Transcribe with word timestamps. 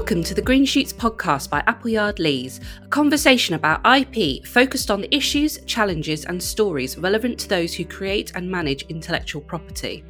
Welcome 0.00 0.24
to 0.24 0.34
the 0.34 0.40
Green 0.40 0.64
Shoots 0.64 0.94
podcast 0.94 1.50
by 1.50 1.62
Appleyard 1.66 2.18
Lees, 2.18 2.58
a 2.82 2.88
conversation 2.88 3.54
about 3.54 3.82
IP 3.84 4.46
focused 4.46 4.90
on 4.90 5.02
the 5.02 5.14
issues, 5.14 5.58
challenges, 5.66 6.24
and 6.24 6.42
stories 6.42 6.96
relevant 6.96 7.38
to 7.40 7.48
those 7.50 7.74
who 7.74 7.84
create 7.84 8.32
and 8.34 8.50
manage 8.50 8.86
intellectual 8.88 9.42
property. 9.42 10.02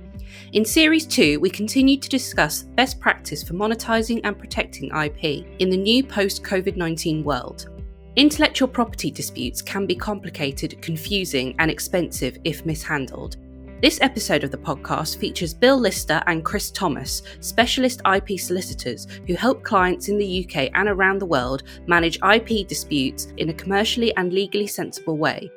In 0.52 0.64
Series 0.64 1.06
2, 1.06 1.40
we 1.40 1.50
continue 1.50 1.96
to 1.96 2.08
discuss 2.08 2.62
best 2.62 3.00
practice 3.00 3.42
for 3.42 3.54
monetising 3.54 4.20
and 4.22 4.38
protecting 4.38 4.94
IP 4.94 5.44
in 5.58 5.70
the 5.70 5.76
new 5.76 6.04
post 6.04 6.44
COVID 6.44 6.76
19 6.76 7.24
world. 7.24 7.68
Intellectual 8.14 8.68
property 8.68 9.10
disputes 9.10 9.60
can 9.60 9.86
be 9.86 9.96
complicated, 9.96 10.80
confusing, 10.80 11.56
and 11.58 11.68
expensive 11.68 12.38
if 12.44 12.64
mishandled. 12.64 13.38
This 13.82 13.98
episode 14.02 14.44
of 14.44 14.50
the 14.50 14.58
podcast 14.58 15.16
features 15.16 15.54
Bill 15.54 15.78
Lister 15.78 16.22
and 16.26 16.44
Chris 16.44 16.70
Thomas, 16.70 17.22
specialist 17.40 18.02
IP 18.04 18.38
solicitors 18.38 19.06
who 19.26 19.32
help 19.32 19.62
clients 19.62 20.10
in 20.10 20.18
the 20.18 20.44
UK 20.44 20.68
and 20.74 20.86
around 20.86 21.18
the 21.18 21.24
world 21.24 21.62
manage 21.86 22.18
IP 22.22 22.68
disputes 22.68 23.32
in 23.38 23.48
a 23.48 23.54
commercially 23.54 24.14
and 24.18 24.34
legally 24.34 24.66
sensible 24.66 25.16
way. 25.16 25.50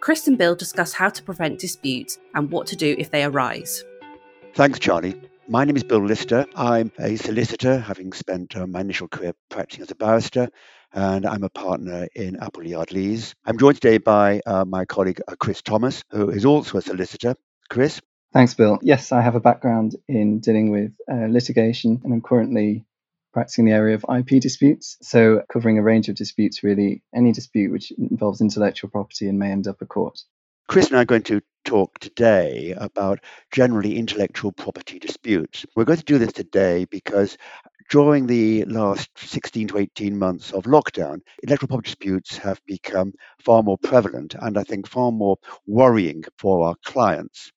Chris 0.00 0.28
and 0.28 0.36
Bill 0.36 0.54
discuss 0.54 0.92
how 0.92 1.08
to 1.08 1.22
prevent 1.22 1.58
disputes 1.58 2.18
and 2.34 2.50
what 2.50 2.66
to 2.66 2.76
do 2.76 2.96
if 2.98 3.10
they 3.10 3.24
arise. 3.24 3.82
Thanks, 4.54 4.78
Charlie. 4.78 5.18
My 5.48 5.64
name 5.64 5.76
is 5.76 5.82
Bill 5.82 6.04
Lister. 6.04 6.44
I'm 6.56 6.92
a 6.98 7.16
solicitor, 7.16 7.78
having 7.78 8.12
spent 8.12 8.58
uh, 8.58 8.66
my 8.66 8.82
initial 8.82 9.08
career 9.08 9.32
practicing 9.48 9.84
as 9.84 9.90
a 9.90 9.94
barrister, 9.94 10.50
and 10.92 11.24
I'm 11.24 11.44
a 11.44 11.48
partner 11.48 12.08
in 12.14 12.36
Appleyard 12.42 12.92
Lees. 12.92 13.34
I'm 13.46 13.56
joined 13.56 13.80
today 13.80 13.96
by 13.96 14.42
uh, 14.44 14.66
my 14.66 14.84
colleague 14.84 15.22
uh, 15.28 15.34
Chris 15.40 15.62
Thomas, 15.62 16.04
who 16.10 16.28
is 16.28 16.44
also 16.44 16.76
a 16.76 16.82
solicitor 16.82 17.34
Chris? 17.70 18.00
Thanks, 18.32 18.54
Bill. 18.54 18.78
Yes, 18.82 19.12
I 19.12 19.22
have 19.22 19.36
a 19.36 19.40
background 19.40 19.96
in 20.08 20.40
dealing 20.40 20.70
with 20.70 20.92
uh, 21.10 21.26
litigation, 21.28 22.00
and 22.04 22.12
I'm 22.12 22.20
currently 22.20 22.84
practicing 23.32 23.64
the 23.64 23.72
area 23.72 23.94
of 23.94 24.04
IP 24.08 24.40
disputes. 24.40 24.98
So, 25.02 25.42
covering 25.52 25.78
a 25.78 25.82
range 25.82 26.08
of 26.08 26.16
disputes, 26.16 26.62
really, 26.62 27.02
any 27.14 27.32
dispute 27.32 27.70
which 27.70 27.92
involves 27.92 28.40
intellectual 28.40 28.90
property 28.90 29.28
and 29.28 29.38
may 29.38 29.50
end 29.50 29.68
up 29.68 29.80
a 29.80 29.86
court. 29.86 30.18
Chris 30.68 30.88
and 30.88 30.96
I 30.96 31.02
are 31.02 31.06
going 31.06 31.22
to 31.24 31.40
talk 31.64 31.98
today 31.98 32.74
about 32.76 33.20
generally 33.52 33.96
intellectual 33.96 34.52
property 34.52 34.98
disputes. 34.98 35.66
We're 35.74 35.84
going 35.84 35.98
to 35.98 36.04
do 36.04 36.18
this 36.18 36.32
today 36.32 36.84
because 36.84 37.36
during 37.90 38.28
the 38.28 38.64
last 38.66 39.10
16 39.16 39.68
to 39.68 39.78
18 39.78 40.16
months 40.16 40.52
of 40.52 40.64
lockdown, 40.64 41.22
intellectual 41.42 41.68
property 41.68 41.88
disputes 41.88 42.36
have 42.36 42.60
become 42.66 43.12
far 43.44 43.64
more 43.64 43.78
prevalent 43.78 44.36
and 44.40 44.56
I 44.56 44.62
think 44.62 44.88
far 44.88 45.10
more 45.10 45.38
worrying 45.66 46.22
for 46.38 46.68
our 46.68 46.76
clients. 46.84 47.50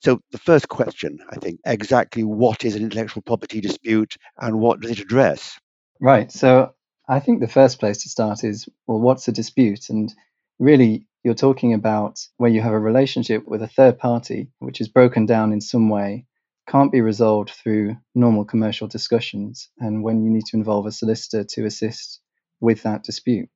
So, 0.00 0.20
the 0.32 0.38
first 0.38 0.68
question, 0.68 1.18
I 1.30 1.36
think, 1.36 1.60
exactly 1.64 2.24
what 2.24 2.64
is 2.64 2.74
an 2.74 2.82
intellectual 2.82 3.22
property 3.22 3.60
dispute 3.60 4.16
and 4.38 4.58
what 4.58 4.80
does 4.80 4.92
it 4.92 5.00
address? 5.00 5.58
Right. 6.00 6.32
So, 6.32 6.74
I 7.08 7.20
think 7.20 7.40
the 7.40 7.48
first 7.48 7.80
place 7.80 8.02
to 8.02 8.08
start 8.08 8.44
is 8.44 8.68
well, 8.86 9.00
what's 9.00 9.28
a 9.28 9.32
dispute? 9.32 9.90
And 9.90 10.12
really, 10.58 11.06
you're 11.22 11.34
talking 11.34 11.74
about 11.74 12.18
where 12.38 12.50
you 12.50 12.62
have 12.62 12.72
a 12.72 12.78
relationship 12.78 13.46
with 13.46 13.62
a 13.62 13.68
third 13.68 13.98
party 13.98 14.48
which 14.58 14.80
is 14.80 14.88
broken 14.88 15.26
down 15.26 15.52
in 15.52 15.60
some 15.60 15.90
way, 15.90 16.24
can't 16.66 16.92
be 16.92 17.00
resolved 17.00 17.50
through 17.50 17.96
normal 18.14 18.44
commercial 18.44 18.86
discussions, 18.86 19.68
and 19.78 20.02
when 20.02 20.22
you 20.22 20.30
need 20.30 20.46
to 20.46 20.56
involve 20.56 20.86
a 20.86 20.92
solicitor 20.92 21.44
to 21.44 21.66
assist 21.66 22.20
with 22.60 22.82
that 22.84 23.02
dispute. 23.02 23.48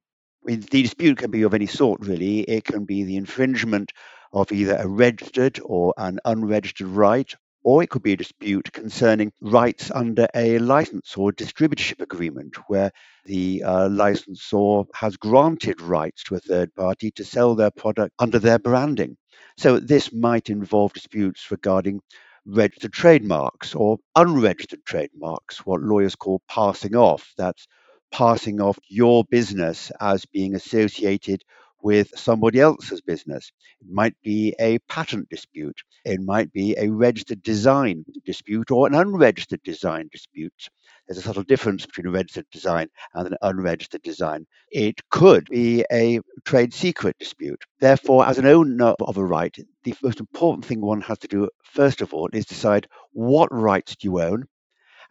The 0.44 0.56
dispute 0.56 1.18
can 1.18 1.30
be 1.30 1.42
of 1.42 1.54
any 1.54 1.66
sort, 1.66 2.00
really. 2.00 2.40
It 2.40 2.64
can 2.64 2.84
be 2.84 3.04
the 3.04 3.16
infringement 3.16 3.92
of 4.32 4.52
either 4.52 4.76
a 4.76 4.86
registered 4.88 5.58
or 5.62 5.92
an 5.96 6.18
unregistered 6.24 6.86
right, 6.88 7.32
or 7.62 7.82
it 7.82 7.90
could 7.90 8.02
be 8.02 8.12
a 8.12 8.16
dispute 8.16 8.72
concerning 8.72 9.32
rights 9.40 9.90
under 9.90 10.26
a 10.34 10.58
license 10.58 11.16
or 11.16 11.32
distributorship 11.32 12.00
agreement 12.00 12.56
where 12.68 12.90
the 13.24 13.62
uh, 13.64 13.88
licensor 13.88 14.82
has 14.94 15.16
granted 15.16 15.80
rights 15.80 16.22
to 16.24 16.36
a 16.36 16.40
third 16.40 16.74
party 16.74 17.10
to 17.12 17.24
sell 17.24 17.54
their 17.54 17.70
product 17.70 18.12
under 18.18 18.38
their 18.38 18.58
branding. 18.58 19.16
So 19.56 19.78
this 19.80 20.12
might 20.12 20.50
involve 20.50 20.92
disputes 20.92 21.50
regarding 21.50 22.00
registered 22.46 22.92
trademarks 22.92 23.74
or 23.74 23.98
unregistered 24.16 24.84
trademarks, 24.84 25.64
what 25.66 25.80
lawyers 25.80 26.16
call 26.16 26.42
passing 26.48 26.94
off. 26.96 27.32
That's 27.38 27.66
passing 28.12 28.60
off 28.60 28.78
your 28.88 29.24
business 29.24 29.90
as 30.00 30.24
being 30.26 30.54
associated 30.54 31.42
with 31.84 32.10
somebody 32.18 32.60
else's 32.60 33.02
business. 33.02 33.52
It 33.82 33.88
might 33.92 34.14
be 34.22 34.54
a 34.58 34.78
patent 34.88 35.28
dispute. 35.28 35.76
It 36.06 36.20
might 36.20 36.50
be 36.50 36.74
a 36.78 36.88
registered 36.88 37.42
design 37.42 38.06
dispute 38.24 38.70
or 38.70 38.86
an 38.86 38.94
unregistered 38.94 39.62
design 39.62 40.08
dispute. 40.10 40.70
There's 41.06 41.18
a 41.18 41.22
subtle 41.22 41.42
difference 41.42 41.84
between 41.84 42.06
a 42.06 42.10
registered 42.10 42.46
design 42.50 42.88
and 43.12 43.26
an 43.26 43.36
unregistered 43.42 44.02
design. 44.02 44.46
It 44.70 44.98
could 45.10 45.48
be 45.50 45.84
a 45.92 46.20
trade 46.46 46.72
secret 46.72 47.18
dispute. 47.18 47.62
Therefore, 47.80 48.26
as 48.26 48.38
an 48.38 48.46
owner 48.46 48.94
of 49.00 49.18
a 49.18 49.24
right, 49.24 49.54
the 49.82 49.94
most 50.02 50.20
important 50.20 50.64
thing 50.64 50.80
one 50.80 51.02
has 51.02 51.18
to 51.18 51.28
do, 51.28 51.50
first 51.64 52.00
of 52.00 52.14
all, 52.14 52.30
is 52.32 52.46
decide 52.46 52.88
what 53.12 53.52
rights 53.52 53.94
do 53.96 54.08
you 54.08 54.22
own 54.22 54.44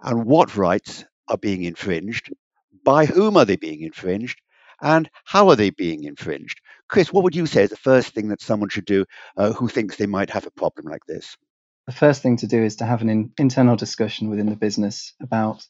and 0.02 0.26
what 0.26 0.58
rights 0.58 1.06
are 1.28 1.38
being 1.38 1.64
infringed, 1.64 2.34
by 2.84 3.06
whom 3.06 3.38
are 3.38 3.46
they 3.46 3.56
being 3.56 3.82
infringed, 3.82 4.40
and 4.82 5.10
how 5.26 5.50
are 5.50 5.56
they 5.56 5.70
being 5.70 6.04
infringed? 6.04 6.60
Chris, 6.90 7.12
what 7.12 7.24
would 7.24 7.36
you 7.36 7.46
say 7.46 7.64
is 7.64 7.70
the 7.70 7.78
first 7.78 8.14
thing 8.14 8.28
that 8.30 8.42
someone 8.42 8.70
should 8.70 8.86
do 8.86 9.06
uh, 9.38 9.54
who 9.54 9.68
thinks 9.68 9.96
they 9.96 10.06
might 10.06 10.30
have 10.30 10.46
a 10.46 10.52
problem 10.52 10.88
like 10.88 11.06
this? 11.06 11.38
The 11.88 11.94
first 11.94 12.22
thing 12.22 12.38
to 12.38 12.48
do 12.48 12.64
is 12.64 12.78
to 12.78 12.86
have 12.86 13.02
an 13.02 13.10
in- 13.10 13.34
internal 13.38 13.76
discussion 13.76 14.30
within 14.30 14.50
the 14.50 14.56
business 14.56 15.14
about 15.22 15.66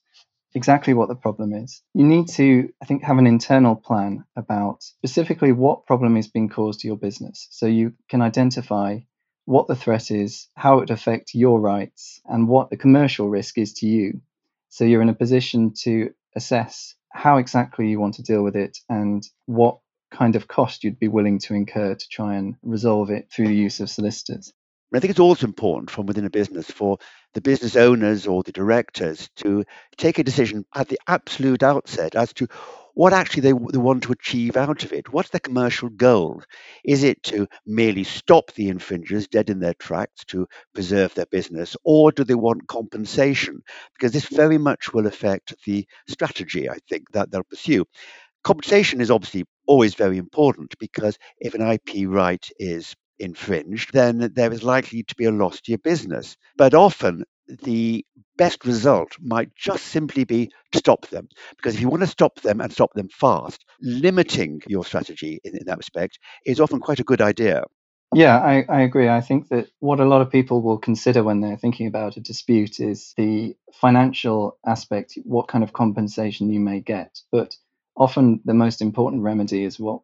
exactly 0.53 0.94
what 0.94 1.09
the 1.09 1.16
problem 1.16 1.53
is. 1.53 1.81
You 1.94 2.06
need 2.06 2.28
to, 2.29 2.72
I 2.81 2.85
think, 2.85 3.03
have 3.03 3.18
an 3.18 3.28
internal 3.28 3.75
plan 3.75 4.25
about 4.35 4.84
specifically 4.84 5.52
what 5.52 5.85
problem 5.88 6.18
is 6.18 6.28
being 6.28 6.50
caused 6.50 6.81
to 6.81 6.88
your 6.88 6.97
business. 6.97 7.47
So 7.52 7.66
you 7.66 7.94
can 8.09 8.22
identify 8.22 9.00
what 9.46 9.68
the 9.68 9.75
threat 9.75 10.12
is, 10.12 10.47
how 10.56 10.78
it 10.78 10.79
would 10.81 10.91
affect 10.91 11.34
your 11.34 11.59
rights, 11.59 12.22
and 12.25 12.47
what 12.47 12.69
the 12.69 12.78
commercial 12.78 13.29
risk 13.29 13.57
is 13.57 13.73
to 13.73 13.88
you. 13.88 14.22
So 14.69 14.85
you're 14.85 15.02
in 15.02 15.09
a 15.09 15.16
position 15.16 15.73
to 15.84 16.13
assess 16.35 16.96
how 17.13 17.38
exactly 17.38 17.88
you 17.88 18.00
want 18.00 18.16
to 18.16 18.24
deal 18.24 18.44
with 18.44 18.56
it 18.56 18.78
and 18.90 19.24
what 19.46 19.78
kind 20.12 20.35
of 20.35 20.47
cost 20.47 20.84
you'd 20.84 21.00
be 21.00 21.07
willing 21.07 21.40
to 21.40 21.53
incur 21.53 21.96
to 21.96 22.07
try 22.09 22.35
and 22.35 22.56
resolve 22.62 23.09
it 23.09 23.29
through 23.31 23.47
the 23.47 23.56
use 23.56 23.79
of 23.79 23.90
solicitors. 23.90 24.51
I 24.94 25.00
think 25.00 25.12
it's 25.12 25.19
also 25.19 25.47
important 25.47 25.90
from 25.90 26.06
within 26.06 26.25
a 26.25 26.29
business 26.29 26.69
for 26.69 27.00
the 27.34 27.41
business 27.41 27.75
owners 27.75 28.28
or 28.28 28.44
the 28.44 28.52
directors 28.52 29.28
to 29.38 29.63
take 29.97 30.19
a 30.19 30.23
decision 30.23 30.66
at 30.75 30.88
the 30.88 31.00
absolute 31.07 31.63
outset 31.63 32.16
as 32.16 32.31
to 32.34 32.47
what 32.94 33.14
actually 33.14 33.42
they, 33.42 33.54
they 33.72 33.78
want 33.78 34.04
to 34.04 34.12
achieve 34.12 34.58
out 34.58 34.84
of 34.84 34.94
it. 34.94 35.12
What's 35.12 35.30
their 35.30 35.40
commercial 35.40 35.90
goal? 35.90 36.44
Is 36.84 37.04
it 37.04 37.24
to 37.24 37.48
merely 37.66 38.04
stop 38.04 38.54
the 38.54 38.70
infringers 38.70 39.28
dead 39.28 39.50
in 39.50 39.59
their 39.59 39.74
tracks 39.76 40.24
to 40.26 40.48
preserve 40.74 41.14
their 41.14 41.26
business, 41.26 41.76
or 41.84 42.12
do 42.12 42.24
they 42.24 42.36
want 42.36 42.68
compensation? 42.68 43.62
Because 43.94 44.12
this 44.12 44.28
very 44.28 44.58
much 44.58 44.94
will 44.94 45.08
affect 45.08 45.56
the 45.66 45.88
strategy, 46.08 46.70
I 46.70 46.78
think, 46.90 47.12
that 47.12 47.32
they'll 47.32 47.44
pursue. 47.44 47.86
Compensation 48.44 49.02
is 49.02 49.12
obviously 49.12 49.46
always 49.68 49.96
very 49.96 50.18
important 50.18 50.76
because 50.80 51.18
if 51.40 51.56
an 51.56 51.62
IP 51.62 52.08
right 52.08 52.46
is 52.59 52.96
infringed, 53.20 53.92
then 53.94 54.32
there 54.36 54.52
is 54.53 54.64
likely 54.64 55.03
to 55.03 55.16
be 55.16 55.26
a 55.26 55.32
loss 55.32 55.62
to 55.62 55.72
your 55.72 55.80
business. 55.80 56.38
But 56.58 56.74
often 56.74 57.24
the 57.48 58.06
best 58.38 58.66
result 58.66 59.16
might 59.20 59.54
just 59.56 59.86
simply 59.86 60.24
be 60.24 60.52
to 60.72 60.78
stop 60.80 61.08
them. 61.08 61.28
Because 61.56 61.76
if 61.76 61.81
you 61.81 61.90
want 61.90 62.02
to 62.02 62.08
stop 62.08 62.42
them 62.42 62.62
and 62.62 62.72
stop 62.72 62.94
them 62.94 63.09
fast, 63.09 63.64
limiting 63.81 64.62
your 64.68 64.86
strategy 64.86 65.40
in, 65.44 65.58
in 65.58 65.66
that 65.66 65.78
respect 65.78 66.20
is 66.46 66.59
often 66.59 66.80
quite 66.80 67.00
a 67.00 67.03
good 67.03 67.22
idea. 67.22 67.64
Yeah, 68.14 68.38
I, 68.38 68.66
I 68.70 68.82
agree. 68.82 69.09
I 69.09 69.22
think 69.22 69.50
that 69.50 69.70
what 69.79 70.00
a 70.00 70.06
lot 70.06 70.22
of 70.22 70.32
people 70.32 70.62
will 70.62 70.78
consider 70.78 71.23
when 71.23 71.41
they're 71.41 71.58
thinking 71.58 71.88
about 71.88 72.17
a 72.17 72.22
dispute 72.22 72.79
is 72.79 73.14
the 73.17 73.56
financial 73.73 74.58
aspect, 74.66 75.17
what 75.23 75.47
kind 75.47 75.64
of 75.64 75.73
compensation 75.73 76.52
you 76.52 76.59
may 76.59 76.79
get. 76.79 77.20
But 77.32 77.56
often 77.96 78.41
the 78.46 78.53
most 78.53 78.82
important 78.82 79.23
remedy 79.23 79.64
is 79.64 79.79
what 79.79 80.02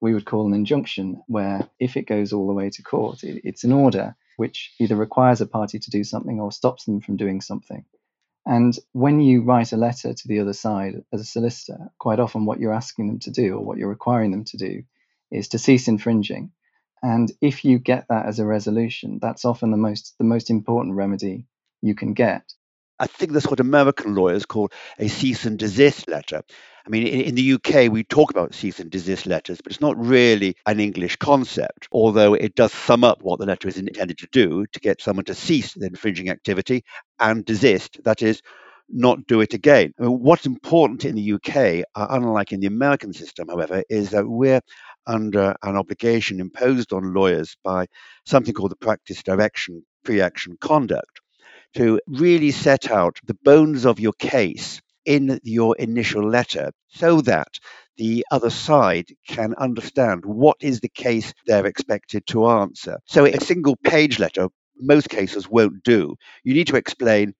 we 0.00 0.14
would 0.14 0.26
call 0.26 0.46
an 0.46 0.54
injunction, 0.54 1.22
where 1.26 1.68
if 1.78 1.96
it 1.96 2.06
goes 2.06 2.32
all 2.32 2.46
the 2.46 2.54
way 2.54 2.70
to 2.70 2.82
court, 2.82 3.24
it, 3.24 3.42
it's 3.44 3.64
an 3.64 3.72
order 3.72 4.16
which 4.40 4.72
either 4.80 4.96
requires 4.96 5.42
a 5.42 5.46
party 5.46 5.78
to 5.78 5.90
do 5.90 6.02
something 6.02 6.40
or 6.40 6.50
stops 6.50 6.86
them 6.86 6.98
from 7.02 7.18
doing 7.18 7.42
something. 7.42 7.84
And 8.46 8.74
when 8.92 9.20
you 9.20 9.42
write 9.42 9.72
a 9.72 9.76
letter 9.76 10.14
to 10.14 10.28
the 10.28 10.38
other 10.40 10.54
side 10.54 11.04
as 11.12 11.20
a 11.20 11.26
solicitor, 11.26 11.90
quite 11.98 12.18
often 12.18 12.46
what 12.46 12.58
you're 12.58 12.72
asking 12.72 13.08
them 13.08 13.18
to 13.18 13.30
do 13.30 13.56
or 13.56 13.60
what 13.60 13.76
you're 13.76 13.90
requiring 13.90 14.30
them 14.30 14.44
to 14.44 14.56
do 14.56 14.82
is 15.30 15.48
to 15.48 15.58
cease 15.58 15.88
infringing. 15.88 16.52
And 17.02 17.30
if 17.42 17.66
you 17.66 17.78
get 17.78 18.06
that 18.08 18.24
as 18.24 18.38
a 18.38 18.46
resolution, 18.46 19.18
that's 19.20 19.44
often 19.44 19.72
the 19.72 19.76
most 19.76 20.14
the 20.16 20.24
most 20.24 20.48
important 20.48 20.96
remedy 20.96 21.44
you 21.82 21.94
can 21.94 22.14
get. 22.14 22.42
I 23.00 23.06
think 23.06 23.32
that's 23.32 23.46
what 23.46 23.60
American 23.60 24.14
lawyers 24.14 24.44
call 24.44 24.70
a 24.98 25.08
cease 25.08 25.46
and 25.46 25.58
desist 25.58 26.06
letter. 26.06 26.42
I 26.86 26.90
mean, 26.90 27.06
in, 27.06 27.20
in, 27.22 27.34
the 27.34 27.54
UK, 27.54 27.90
we 27.90 28.04
talk 28.04 28.30
about 28.30 28.54
cease 28.54 28.78
and 28.78 28.90
desist 28.90 29.26
letters, 29.26 29.60
but 29.62 29.72
it's 29.72 29.80
not 29.80 29.98
really 29.98 30.54
an 30.66 30.80
English 30.80 31.16
concept, 31.16 31.88
although 31.92 32.34
it 32.34 32.54
does 32.54 32.72
sum 32.72 33.02
up 33.02 33.22
what 33.22 33.38
the 33.38 33.46
letter 33.46 33.68
is 33.68 33.78
intended 33.78 34.18
to 34.18 34.28
do 34.32 34.66
to 34.66 34.80
get 34.80 35.00
someone 35.00 35.24
to 35.24 35.34
cease 35.34 35.72
the 35.72 35.86
infringing 35.86 36.28
activity 36.28 36.84
and 37.18 37.44
desist, 37.46 38.04
that 38.04 38.20
is, 38.22 38.42
not 38.92 39.26
do 39.26 39.40
it 39.40 39.54
again. 39.54 39.94
I 39.98 40.02
mean, 40.02 40.20
what's 40.20 40.46
important 40.46 41.04
in 41.04 41.14
the 41.14 41.34
UK, 41.34 41.84
uh, 41.94 42.06
unlike 42.10 42.52
in 42.52 42.60
the 42.60 42.66
American 42.66 43.12
system, 43.12 43.46
however, 43.48 43.84
is 43.88 44.10
that 44.10 44.26
we're 44.26 44.60
under 45.06 45.54
an 45.62 45.76
obligation 45.76 46.40
imposed 46.40 46.92
on 46.92 47.14
lawyers 47.14 47.56
by 47.62 47.86
something 48.26 48.52
called 48.52 48.72
the 48.72 48.76
practice 48.76 49.22
direction 49.22 49.84
pre 50.04 50.20
action 50.20 50.56
conduct 50.60 51.20
to 51.74 52.00
really 52.06 52.50
set 52.50 52.90
out 52.90 53.18
the 53.26 53.36
bones 53.44 53.86
of 53.86 54.00
your 54.00 54.12
case 54.14 54.80
in 55.04 55.40
your 55.42 55.76
initial 55.76 56.28
letter 56.28 56.70
so 56.88 57.20
that 57.22 57.48
the 57.96 58.24
other 58.30 58.50
side 58.50 59.06
can 59.28 59.54
understand 59.58 60.24
what 60.24 60.56
is 60.60 60.80
the 60.80 60.88
case 60.88 61.32
they're 61.46 61.66
expected 61.66 62.26
to 62.26 62.46
answer. 62.48 62.98
So 63.06 63.26
a 63.26 63.40
single 63.40 63.76
page 63.76 64.18
letter, 64.18 64.48
most 64.78 65.08
cases 65.08 65.48
won't 65.48 65.82
do. 65.82 66.16
You 66.44 66.54
need 66.54 66.68
to 66.68 66.76
explain 66.76 67.34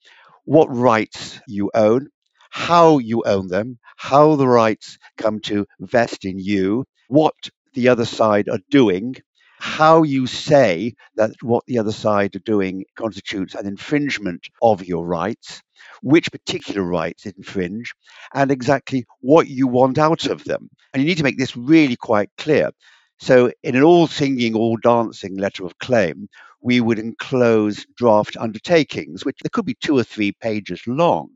what 0.44 0.74
rights 0.74 1.40
you 1.46 1.70
own, 1.74 2.08
how 2.50 2.98
you 2.98 3.22
own 3.24 3.48
them, 3.48 3.78
how 3.96 4.36
the 4.36 4.48
rights 4.48 4.98
come 5.16 5.40
to 5.40 5.66
vest 5.80 6.24
in 6.24 6.38
you, 6.38 6.84
what 7.08 7.34
the 7.74 7.88
other 7.88 8.04
side 8.04 8.48
are 8.48 8.60
doing, 8.70 9.16
how 9.60 10.02
you 10.02 10.26
say 10.26 10.94
that 11.16 11.32
what 11.42 11.64
the 11.66 11.78
other 11.78 11.92
side 11.92 12.34
are 12.34 12.40
doing 12.40 12.84
constitutes 12.96 13.54
an 13.54 13.66
infringement 13.66 14.48
of 14.62 14.84
your 14.84 15.06
rights, 15.06 15.60
which 16.02 16.32
particular 16.32 16.82
rights 16.82 17.26
infringe, 17.26 17.92
and 18.34 18.50
exactly 18.50 19.04
what 19.20 19.48
you 19.48 19.66
want 19.66 19.98
out 19.98 20.24
of 20.26 20.44
them. 20.44 20.70
And 20.92 21.02
you 21.02 21.08
need 21.08 21.18
to 21.18 21.24
make 21.24 21.38
this 21.38 21.56
really 21.56 21.96
quite 21.96 22.30
clear. 22.38 22.70
So, 23.18 23.52
in 23.62 23.76
an 23.76 23.82
all 23.82 24.06
singing, 24.06 24.54
all 24.54 24.78
dancing 24.78 25.36
letter 25.36 25.66
of 25.66 25.78
claim, 25.78 26.28
we 26.62 26.80
would 26.80 26.98
enclose 26.98 27.86
draft 27.96 28.36
undertakings, 28.38 29.24
which 29.24 29.38
there 29.42 29.50
could 29.52 29.64
be 29.64 29.76
two 29.80 29.96
or 29.96 30.04
three 30.04 30.32
pages 30.32 30.82
long, 30.86 31.30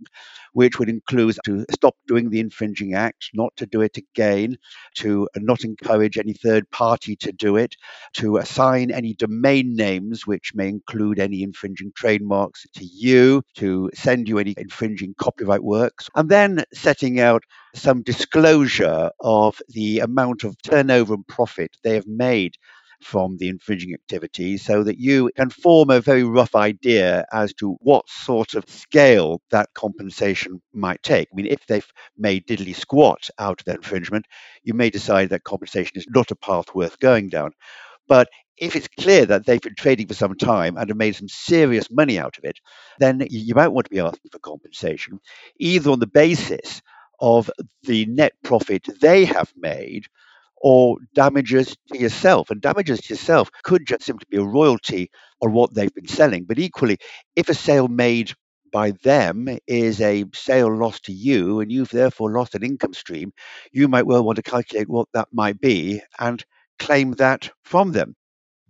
which 0.53 0.79
would 0.79 0.89
include 0.89 1.37
to 1.45 1.65
stop 1.71 1.97
doing 2.07 2.31
the 2.31 2.41
infringing 2.41 2.95
act, 2.95 3.31
not 3.35 3.55
to 3.57 3.67
do 3.67 3.81
it 3.81 3.97
again, 3.97 4.57
to 4.95 5.29
not 5.37 5.65
encourage 5.65 6.19
any 6.19 6.33
third 6.33 6.71
party 6.71 7.17
to 7.17 7.33
do 7.33 7.57
it, 7.57 7.75
to 8.13 8.37
assign 8.37 8.91
any 8.91 9.15
domain 9.15 9.75
names 9.75 10.27
which 10.27 10.53
may 10.55 10.69
include 10.69 11.19
any 11.19 11.43
infringing 11.43 11.93
trademarks 11.97 12.67
to 12.75 12.85
you, 12.85 13.43
to 13.55 13.91
send 13.95 14.29
you 14.29 14.39
any 14.39 14.55
infringing 14.59 15.15
copyright 15.19 15.63
works, 15.65 16.09
and 16.15 16.29
then 16.29 16.63
setting 16.73 17.19
out 17.21 17.43
some 17.75 18.03
disclosure 18.03 19.11
of 19.21 19.61
the 19.69 19.99
amount 20.01 20.45
of 20.45 20.61
turnover 20.63 21.15
and 21.15 21.27
profit 21.27 21.77
they 21.83 21.95
have 21.95 22.07
made 22.07 22.57
from 23.05 23.37
the 23.37 23.49
infringing 23.49 23.95
activity 23.95 24.57
so 24.57 24.83
that 24.83 24.99
you 24.99 25.31
can 25.37 25.51
form 25.51 25.91
a 25.91 26.01
very 26.01 26.25
rough 26.25 26.55
idea 26.55 27.27
as 27.33 27.53
to 27.55 27.77
what 27.81 28.09
sort 28.09 28.55
of 28.55 28.69
scale 28.69 29.41
that 29.51 29.73
compensation 29.75 30.61
might 30.73 31.03
take. 31.03 31.29
I 31.33 31.37
mean, 31.37 31.47
if 31.47 31.67
they've 31.67 31.87
made 32.17 32.47
diddly 32.47 32.75
squat 32.75 33.29
out 33.39 33.61
of 33.61 33.65
their 33.65 33.77
infringement, 33.77 34.27
you 34.63 34.75
may 34.75 34.91
decide 34.91 35.31
that 35.31 35.45
compensation 35.45 35.97
is 35.97 36.07
not 36.09 36.31
a 36.31 36.37
path 36.37 36.75
worth 36.75 36.99
going 36.99 37.29
down. 37.29 37.53
But 38.09 38.29
if 38.57 38.77
it's 38.77 38.89
clear 39.01 39.27
that 39.27 39.47
they've 39.47 39.61
been 39.61 39.75
trading 39.75 40.07
for 40.07 40.15
some 40.15 40.35
time 40.37 40.77
and 40.77 40.89
have 40.89 40.97
made 40.97 41.17
some 41.17 41.29
serious 41.29 41.91
money 41.91 42.19
out 42.19 42.39
of 42.39 42.45
it, 42.45 42.59
then 42.99 43.27
you 43.31 43.55
might 43.55 43.69
want 43.69 43.87
to 43.87 43.91
be 43.91 44.01
asking 44.01 44.31
for 44.31 44.39
compensation, 44.39 45.21
either 45.59 45.91
on 45.91 46.01
the 46.01 46.07
basis 46.07 46.81
of 47.21 47.51
the 47.83 48.07
net 48.07 48.33
profit 48.43 48.87
they 49.01 49.25
have 49.25 49.53
made 49.57 50.07
or 50.65 50.97
damages 51.15 51.77
to 51.93 51.99
yourself. 51.99 52.49
And 52.49 52.59
damages 52.59 52.99
to 53.03 53.13
yourself 53.13 53.51
could 53.65 53.87
just 53.87 54.03
simply 54.03 54.27
be 54.31 54.39
a 54.39 54.43
royalty 54.43 55.11
on 55.43 55.53
what 55.53 55.75
they've 55.75 55.95
been 55.95 56.09
selling. 56.09 56.45
But 56.45 56.59
equally, 56.59 56.97
if 57.37 57.51
a 57.51 57.55
sale 57.55 57.87
made 57.87 58.33
by 58.73 58.93
them 59.03 59.59
is 59.67 60.01
a 60.01 60.25
sale 60.33 60.75
lost 60.75 61.05
to 61.05 61.13
you 61.13 61.61
and 61.61 61.71
you've 61.71 61.91
therefore 61.91 62.33
lost 62.33 62.55
an 62.55 62.65
income 62.65 62.95
stream, 62.95 63.35
you 63.73 63.89
might 63.89 64.07
well 64.07 64.25
want 64.25 64.37
to 64.37 64.43
calculate 64.43 64.89
what 64.89 65.07
that 65.13 65.29
might 65.33 65.61
be 65.61 66.01
and 66.19 66.43
claim 66.79 67.13
that 67.13 67.51
from 67.63 67.93
them. 67.93 68.17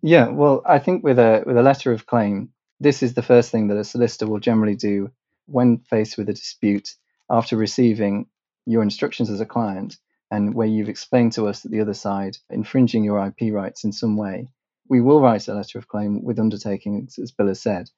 Yeah, 0.02 0.28
well, 0.28 0.62
I 0.66 0.80
think 0.80 1.04
with 1.04 1.20
a 1.20 1.44
with 1.46 1.56
a 1.56 1.62
letter 1.62 1.92
of 1.92 2.06
claim, 2.06 2.50
this 2.80 3.04
is 3.04 3.14
the 3.14 3.22
first 3.22 3.52
thing 3.52 3.68
that 3.68 3.78
a 3.78 3.84
solicitor 3.84 4.26
will 4.26 4.40
generally 4.40 4.74
do 4.74 5.12
when 5.46 5.78
faced 5.78 6.18
with 6.18 6.28
a 6.28 6.34
dispute 6.34 6.96
after 7.30 7.56
receiving 7.56 8.26
your 8.66 8.82
instructions 8.82 9.30
as 9.30 9.40
a 9.40 9.46
client 9.46 9.96
and 10.34 10.52
where 10.52 10.66
you've 10.66 10.88
explained 10.88 11.32
to 11.32 11.46
us 11.46 11.60
that 11.60 11.70
the 11.70 11.80
other 11.80 11.94
side 11.94 12.36
infringing 12.50 13.04
your 13.04 13.24
IP 13.24 13.54
rights 13.54 13.84
in 13.84 13.92
some 13.92 14.16
way, 14.16 14.48
we 14.88 15.00
will 15.00 15.20
write 15.20 15.46
a 15.46 15.54
letter 15.54 15.78
of 15.78 15.86
claim 15.86 16.24
with 16.24 16.40
undertakings, 16.40 17.20
as 17.20 17.30
Bill 17.30 17.46
has 17.46 17.62
said. 17.62 17.88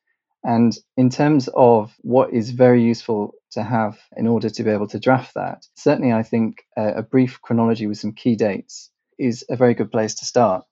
And 0.44 0.76
in 0.98 1.08
terms 1.08 1.48
of 1.54 1.94
what 2.02 2.34
is 2.34 2.50
very 2.50 2.82
useful 2.82 3.32
to 3.52 3.62
have 3.62 3.98
in 4.18 4.26
order 4.26 4.50
to 4.50 4.62
be 4.62 4.70
able 4.70 4.86
to 4.88 5.00
draft 5.00 5.32
that, 5.34 5.66
certainly 5.76 6.12
I 6.12 6.22
think 6.22 6.62
a, 6.76 6.96
a 6.96 7.02
brief 7.02 7.40
chronology 7.40 7.86
with 7.86 7.98
some 7.98 8.12
key 8.12 8.36
dates 8.36 8.90
is 9.18 9.42
a 9.48 9.56
very 9.56 9.72
good 9.72 9.90
place 9.90 10.16
to 10.16 10.26
start, 10.26 10.66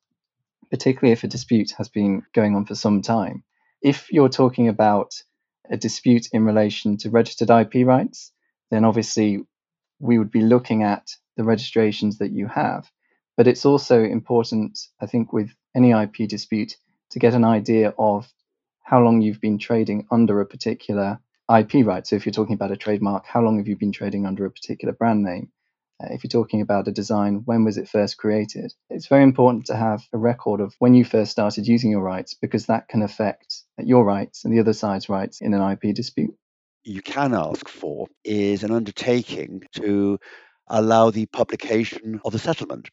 particularly 0.71 1.13
if 1.13 1.25
a 1.25 1.29
dispute 1.29 1.73
has 1.79 1.89
been 1.89 2.25
going 2.35 2.55
on 2.57 2.67
for 2.67 2.75
some 2.75 3.01
time. 3.01 3.43
If 3.81 4.13
you're 4.13 4.29
talking 4.29 4.69
about 4.69 5.15
a 5.71 5.79
dispute 5.79 6.29
in 6.31 6.45
relation 6.45 6.99
to 6.99 7.11
registered 7.11 7.49
IP 7.49 7.87
rights, 7.87 8.33
then 8.71 8.85
obviously 8.85 9.47
we 10.05 10.19
would 10.19 10.31
be 10.31 10.43
looking 10.43 10.83
at 10.83 11.11
the 11.37 11.45
registrations 11.45 12.19
that 12.19 12.31
you 12.31 12.47
have. 12.47 12.91
But 13.37 13.49
it's 13.49 13.65
also 13.65 14.05
important, 14.05 14.79
I 15.01 15.07
think, 15.07 15.33
with 15.33 15.51
any 15.75 15.91
IP 15.93 16.29
dispute 16.29 16.77
to 17.11 17.19
get 17.19 17.35
an 17.35 17.45
idea 17.45 17.95
of 17.99 18.31
how 18.83 19.01
long 19.01 19.23
you've 19.23 19.41
been 19.41 19.59
trading 19.59 20.07
under 20.11 20.41
a 20.41 20.47
particular 20.47 21.19
IP 21.49 21.87
right. 21.87 22.07
So 22.07 22.17
if 22.17 22.27
you're 22.27 22.33
talking 22.33 22.55
about 22.55 22.71
a 22.71 22.77
trademark, 22.77 23.25
how 23.27 23.41
long 23.41 23.59
have 23.59 23.67
you 23.67 23.77
been 23.77 23.93
trading 23.93 24.27
under 24.27 24.45
a 24.45 24.51
particular 24.51 24.93
brand 24.93 25.23
name? 25.23 25.51
Uh, 26.03 26.09
if 26.11 26.23
you're 26.23 26.43
talking 26.43 26.61
about 26.61 26.89
a 26.89 26.93
design, 26.93 27.43
when 27.45 27.65
was 27.65 27.79
it 27.79 27.89
first 27.89 28.19
created? 28.19 28.75
It's 28.91 29.07
very 29.07 29.23
important 29.23 29.67
to 29.67 29.77
have 29.77 30.03
a 30.13 30.19
record 30.19 30.61
of 30.61 30.75
when 30.81 30.95
you 30.95 31.05
first 31.05 31.31
started 31.31 31.67
using 31.67 31.91
your 31.91 32.03
rights 32.03 32.35
because 32.35 32.67
that 32.67 32.89
can 32.89 33.03
affect 33.03 33.63
your 33.79 34.05
rights 34.05 34.45
and 34.45 34.53
the 34.53 34.61
other 34.61 34.73
side's 34.73 35.09
rights 35.09 35.41
in 35.41 35.55
an 35.55 35.71
IP 35.73 35.95
dispute. 35.95 36.35
You 36.87 37.01
can 37.01 37.33
ask 37.35 37.67
for 37.67 38.09
is 38.25 38.63
an 38.63 38.71
undertaking 38.71 39.63
to 39.77 40.19
allow 40.69 41.11
the 41.11 41.25
publication 41.27 42.21
of 42.27 42.33
the 42.33 42.39
settlement. 42.39 42.91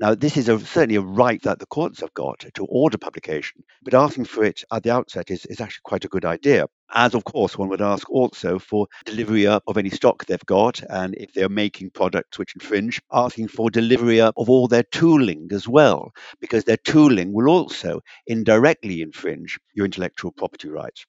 Now, 0.00 0.14
this 0.14 0.38
is 0.38 0.48
a, 0.48 0.58
certainly 0.58 0.96
a 0.96 1.02
right 1.02 1.42
that 1.42 1.58
the 1.58 1.66
courts 1.66 2.00
have 2.00 2.14
got 2.14 2.40
to 2.54 2.64
order 2.64 2.96
publication, 2.96 3.62
but 3.82 3.92
asking 3.92 4.24
for 4.24 4.44
it 4.44 4.64
at 4.72 4.82
the 4.82 4.92
outset 4.92 5.30
is, 5.30 5.44
is 5.46 5.60
actually 5.60 5.82
quite 5.84 6.06
a 6.06 6.08
good 6.08 6.24
idea. 6.24 6.66
As, 6.94 7.14
of 7.14 7.24
course, 7.24 7.58
one 7.58 7.68
would 7.68 7.82
ask 7.82 8.10
also 8.10 8.58
for 8.58 8.86
delivery 9.04 9.46
up 9.46 9.62
of 9.66 9.76
any 9.76 9.90
stock 9.90 10.24
they've 10.24 10.46
got, 10.46 10.82
and 10.88 11.14
if 11.16 11.34
they're 11.34 11.50
making 11.50 11.90
products 11.90 12.38
which 12.38 12.54
infringe, 12.54 12.98
asking 13.12 13.48
for 13.48 13.68
delivery 13.68 14.22
up 14.22 14.34
of 14.38 14.48
all 14.48 14.68
their 14.68 14.84
tooling 14.84 15.48
as 15.52 15.68
well, 15.68 16.12
because 16.40 16.64
their 16.64 16.78
tooling 16.78 17.34
will 17.34 17.48
also 17.50 18.00
indirectly 18.26 19.02
infringe 19.02 19.58
your 19.74 19.84
intellectual 19.84 20.32
property 20.32 20.68
rights. 20.70 21.04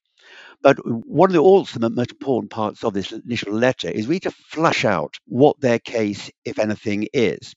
But 0.62 0.78
one 0.86 1.30
of 1.30 1.34
the 1.34 1.80
the 1.80 1.90
most 1.90 2.12
important 2.12 2.52
parts 2.52 2.84
of 2.84 2.94
this 2.94 3.12
initial 3.12 3.54
letter 3.54 3.90
is 3.90 4.08
really 4.08 4.22
to 4.22 4.32
flush 4.32 4.86
out 4.86 5.16
what 5.26 5.60
their 5.60 5.80
case, 5.80 6.32
if 6.44 6.60
anything, 6.60 7.08
is. 7.14 7.54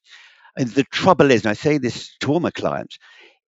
And 0.56 0.68
the 0.68 0.84
trouble 0.84 1.30
is, 1.30 1.42
and 1.44 1.50
I 1.50 1.54
say 1.54 1.78
this 1.78 2.16
to 2.20 2.32
all 2.32 2.40
my 2.40 2.50
clients, 2.50 2.98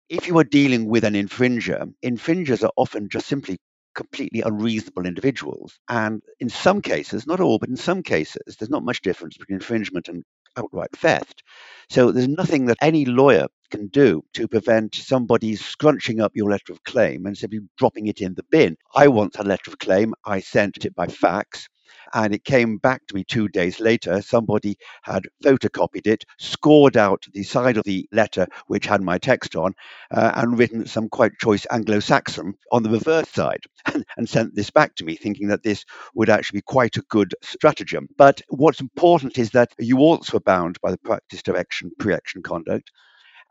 if 0.08 0.26
you 0.26 0.38
are 0.38 0.44
dealing 0.44 0.86
with 0.86 1.04
an 1.04 1.14
infringer, 1.14 1.92
infringers 2.02 2.62
are 2.64 2.72
often 2.76 3.08
just 3.08 3.26
simply 3.26 3.58
completely 3.94 4.42
unreasonable 4.42 5.06
individuals. 5.06 5.78
And 5.88 6.22
in 6.40 6.48
some 6.48 6.80
cases, 6.80 7.26
not 7.26 7.40
all, 7.40 7.58
but 7.58 7.68
in 7.68 7.76
some 7.76 8.02
cases, 8.02 8.56
there's 8.58 8.70
not 8.70 8.84
much 8.84 9.02
difference 9.02 9.36
between 9.36 9.56
infringement 9.56 10.08
and 10.08 10.24
outright 10.56 10.92
theft. 10.92 11.42
So 11.90 12.12
there's 12.12 12.28
nothing 12.28 12.66
that 12.66 12.78
any 12.80 13.04
lawyer 13.04 13.48
can 13.70 13.88
do 13.88 14.22
to 14.34 14.48
prevent 14.48 14.94
somebody 14.94 15.56
scrunching 15.56 16.20
up 16.20 16.32
your 16.34 16.50
letter 16.50 16.72
of 16.72 16.84
claim 16.84 17.26
and 17.26 17.36
simply 17.36 17.60
dropping 17.76 18.06
it 18.06 18.20
in 18.20 18.34
the 18.34 18.44
bin. 18.44 18.76
I 18.94 19.08
once 19.08 19.36
had 19.36 19.46
a 19.46 19.48
letter 19.48 19.70
of 19.70 19.78
claim, 19.78 20.14
I 20.24 20.40
sent 20.40 20.84
it 20.84 20.94
by 20.94 21.06
fax. 21.06 21.68
And 22.14 22.34
it 22.34 22.44
came 22.44 22.78
back 22.78 23.06
to 23.06 23.14
me 23.14 23.24
two 23.24 23.48
days 23.48 23.80
later. 23.80 24.22
Somebody 24.22 24.76
had 25.02 25.24
photocopied 25.44 26.06
it, 26.06 26.24
scored 26.38 26.96
out 26.96 27.24
the 27.32 27.42
side 27.42 27.76
of 27.76 27.84
the 27.84 28.08
letter 28.12 28.46
which 28.66 28.86
had 28.86 29.02
my 29.02 29.18
text 29.18 29.56
on, 29.56 29.74
uh, 30.10 30.32
and 30.34 30.58
written 30.58 30.86
some 30.86 31.08
quite 31.08 31.32
choice 31.38 31.66
Anglo 31.70 32.00
Saxon 32.00 32.54
on 32.72 32.82
the 32.82 32.90
reverse 32.90 33.28
side, 33.28 33.60
and, 33.86 34.04
and 34.16 34.28
sent 34.28 34.54
this 34.54 34.70
back 34.70 34.94
to 34.96 35.04
me, 35.04 35.16
thinking 35.16 35.48
that 35.48 35.62
this 35.62 35.84
would 36.14 36.30
actually 36.30 36.58
be 36.58 36.62
quite 36.62 36.96
a 36.96 37.02
good 37.08 37.34
stratagem. 37.42 38.08
But 38.16 38.42
what's 38.48 38.80
important 38.80 39.38
is 39.38 39.50
that 39.50 39.72
you 39.78 39.98
also 39.98 40.38
are 40.38 40.40
bound 40.40 40.80
by 40.80 40.90
the 40.90 40.98
practice 40.98 41.42
direction 41.42 41.90
pre 41.98 42.14
action 42.14 42.42
conduct. 42.42 42.90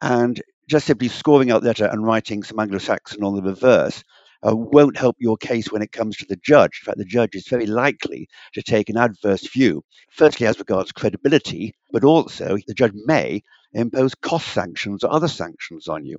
And 0.02 0.42
just 0.68 0.86
simply 0.86 1.08
scoring 1.08 1.52
out 1.52 1.64
letter 1.64 1.86
and 1.86 2.06
writing 2.06 2.44
some 2.44 2.60
Anglo 2.60 2.78
Saxon 2.78 3.24
on 3.24 3.36
the 3.36 3.42
reverse 3.42 4.04
uh, 4.46 4.56
won't 4.56 4.98
help 4.98 5.16
your 5.20 5.38
case 5.38 5.72
when 5.72 5.82
it 5.82 5.92
comes 5.92 6.18
to 6.18 6.26
the 6.26 6.36
judge. 6.38 6.82
In 6.82 6.86
fact, 6.86 6.98
the 6.98 7.06
judge 7.06 7.36
is 7.36 7.48
very 7.48 7.66
likely 7.66 8.28
to 8.54 8.62
take 8.62 8.90
an 8.90 8.98
adverse 8.98 9.48
view, 9.48 9.84
firstly 10.12 10.46
as 10.46 10.60
regards 10.60 10.92
credibility, 10.92 11.74
but 11.92 12.04
also 12.04 12.58
the 12.68 12.74
judge 12.74 12.94
may 13.06 13.42
impose 13.74 14.16
cost 14.16 14.48
sanctions 14.50 15.04
or 15.04 15.12
other 15.12 15.28
sanctions 15.28 15.88
on 15.88 16.06
you. 16.06 16.18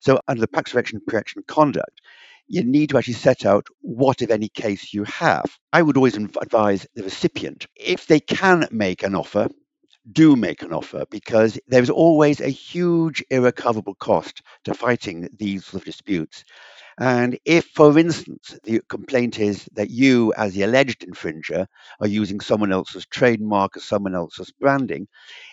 So, 0.00 0.18
under 0.28 0.40
the 0.40 0.48
Practice 0.48 0.74
of 0.74 1.06
Pre-Action 1.06 1.42
Conduct, 1.46 2.00
you 2.48 2.64
need 2.64 2.90
to 2.90 2.98
actually 2.98 3.14
set 3.14 3.46
out 3.46 3.66
what, 3.80 4.22
if 4.22 4.30
any, 4.30 4.48
case 4.48 4.92
you 4.92 5.04
have. 5.04 5.44
I 5.72 5.82
would 5.82 5.96
always 5.96 6.16
advise 6.16 6.86
the 6.94 7.04
recipient, 7.04 7.66
if 7.76 8.06
they 8.06 8.18
can 8.18 8.66
make 8.72 9.02
an 9.02 9.14
offer, 9.14 9.48
do 10.12 10.36
make 10.36 10.62
an 10.62 10.72
offer 10.72 11.04
because 11.10 11.58
there's 11.68 11.90
always 11.90 12.40
a 12.40 12.48
huge 12.48 13.22
irrecoverable 13.30 13.94
cost 13.96 14.42
to 14.64 14.74
fighting 14.74 15.28
these 15.38 15.64
sort 15.66 15.82
of 15.82 15.86
disputes. 15.86 16.44
And 16.98 17.38
if, 17.44 17.66
for 17.74 17.98
instance, 17.98 18.58
the 18.64 18.80
complaint 18.88 19.38
is 19.40 19.66
that 19.74 19.90
you, 19.90 20.32
as 20.36 20.54
the 20.54 20.62
alleged 20.62 21.02
infringer, 21.06 21.66
are 22.00 22.06
using 22.08 22.40
someone 22.40 22.72
else's 22.72 23.06
trademark 23.06 23.76
or 23.76 23.80
someone 23.80 24.14
else's 24.14 24.52
branding, 24.60 25.08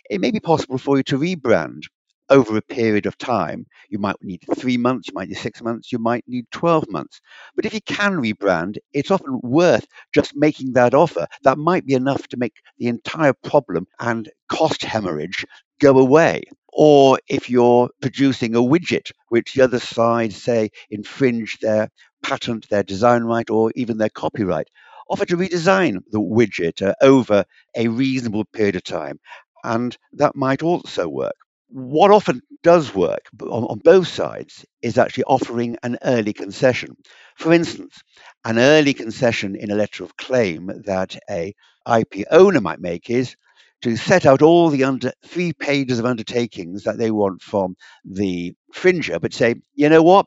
it 0.10 0.22
may 0.22 0.32
be 0.32 0.40
possible 0.42 0.78
for 0.80 0.98
you 0.98 1.04
to 1.04 1.18
rebrand 1.20 1.84
over 2.30 2.58
a 2.58 2.62
period 2.62 3.06
of 3.06 3.18
time. 3.18 3.66
You 3.90 4.00
might 4.00 4.16
need 4.22 4.44
three 4.58 4.78
months, 4.78 5.08
you 5.08 5.14
might 5.14 5.30
need 5.30 5.38
six 5.38 5.62
months, 5.62 5.92
you 5.92 6.00
might 6.00 6.24
need 6.28 6.46
12 6.52 6.90
months. 6.90 7.22
But 7.56 7.66
if 7.66 7.74
you 7.74 7.82
can 7.82 8.14
rebrand, 8.18 8.78
it's 8.94 9.12
often 9.12 9.40
worth 9.44 9.86
just 10.14 10.36
making 10.36 10.74
that 10.74 10.94
offer. 10.94 11.28
That 11.44 11.58
might 11.58 11.86
be 11.86 11.94
enough 11.94 12.28
to 12.30 12.38
make 12.38 12.56
the 12.78 12.88
entire 12.88 13.34
problem 13.34 13.88
and 14.00 14.30
cost 14.50 14.84
hemorrhage 14.84 15.46
go 15.80 15.98
away. 16.00 16.44
Or 16.74 17.20
if 17.28 17.50
you're 17.50 17.90
producing 18.02 18.56
a 18.56 18.60
widget 18.60 19.12
which 19.30 19.54
the 19.54 19.64
other 19.64 19.80
side 19.80 20.34
say 20.34 20.70
infringe 20.90 21.58
their 21.60 21.90
patent, 22.24 22.70
their 22.70 22.84
design 22.84 23.24
right, 23.24 23.50
or 23.50 23.72
even 23.76 23.98
their 23.98 24.10
copyright, 24.10 24.68
offer 25.10 25.26
to 25.26 25.38
redesign 25.38 26.00
the 26.12 26.22
widget 26.22 26.82
uh, 26.86 26.94
over 27.02 27.46
a 27.76 27.88
reasonable 27.88 28.46
period 28.46 28.76
of 28.76 28.84
time. 28.84 29.20
And 29.64 29.98
that 30.14 30.36
might 30.36 30.62
also 30.64 31.08
work 31.08 31.36
what 31.70 32.12
often 32.12 32.42
does 32.64 32.94
work 32.96 33.22
on, 33.42 33.64
on, 33.66 33.80
both 33.80 34.08
sides 34.08 34.66
is 34.82 34.98
actually 34.98 35.26
offering 35.26 35.78
an 35.84 35.98
early 36.04 36.34
concession. 36.34 36.96
For 37.38 37.54
instance, 37.54 38.02
an 38.46 38.58
early 38.58 38.94
concession 38.94 39.56
in 39.56 39.72
a 39.72 39.76
letter 39.76 40.04
of 40.04 40.18
claim 40.18 40.72
that 40.86 41.18
a 41.30 41.54
IP 41.88 42.26
owner 42.32 42.62
might 42.62 42.80
make 42.80 43.10
is 43.10 43.36
to 43.82 43.96
set 43.96 44.26
out 44.26 44.42
all 44.42 44.70
the 44.70 44.84
under 44.86 45.12
three 45.26 45.54
pages 45.54 46.00
of 46.00 46.06
undertakings 46.06 46.84
that 46.84 46.98
they 46.98 47.12
want 47.12 47.42
from 47.42 47.76
the 48.04 48.56
fringer, 48.74 49.20
but 49.20 49.34
say, 49.34 49.56
you 49.76 49.90
know 49.90 50.02
what? 50.04 50.26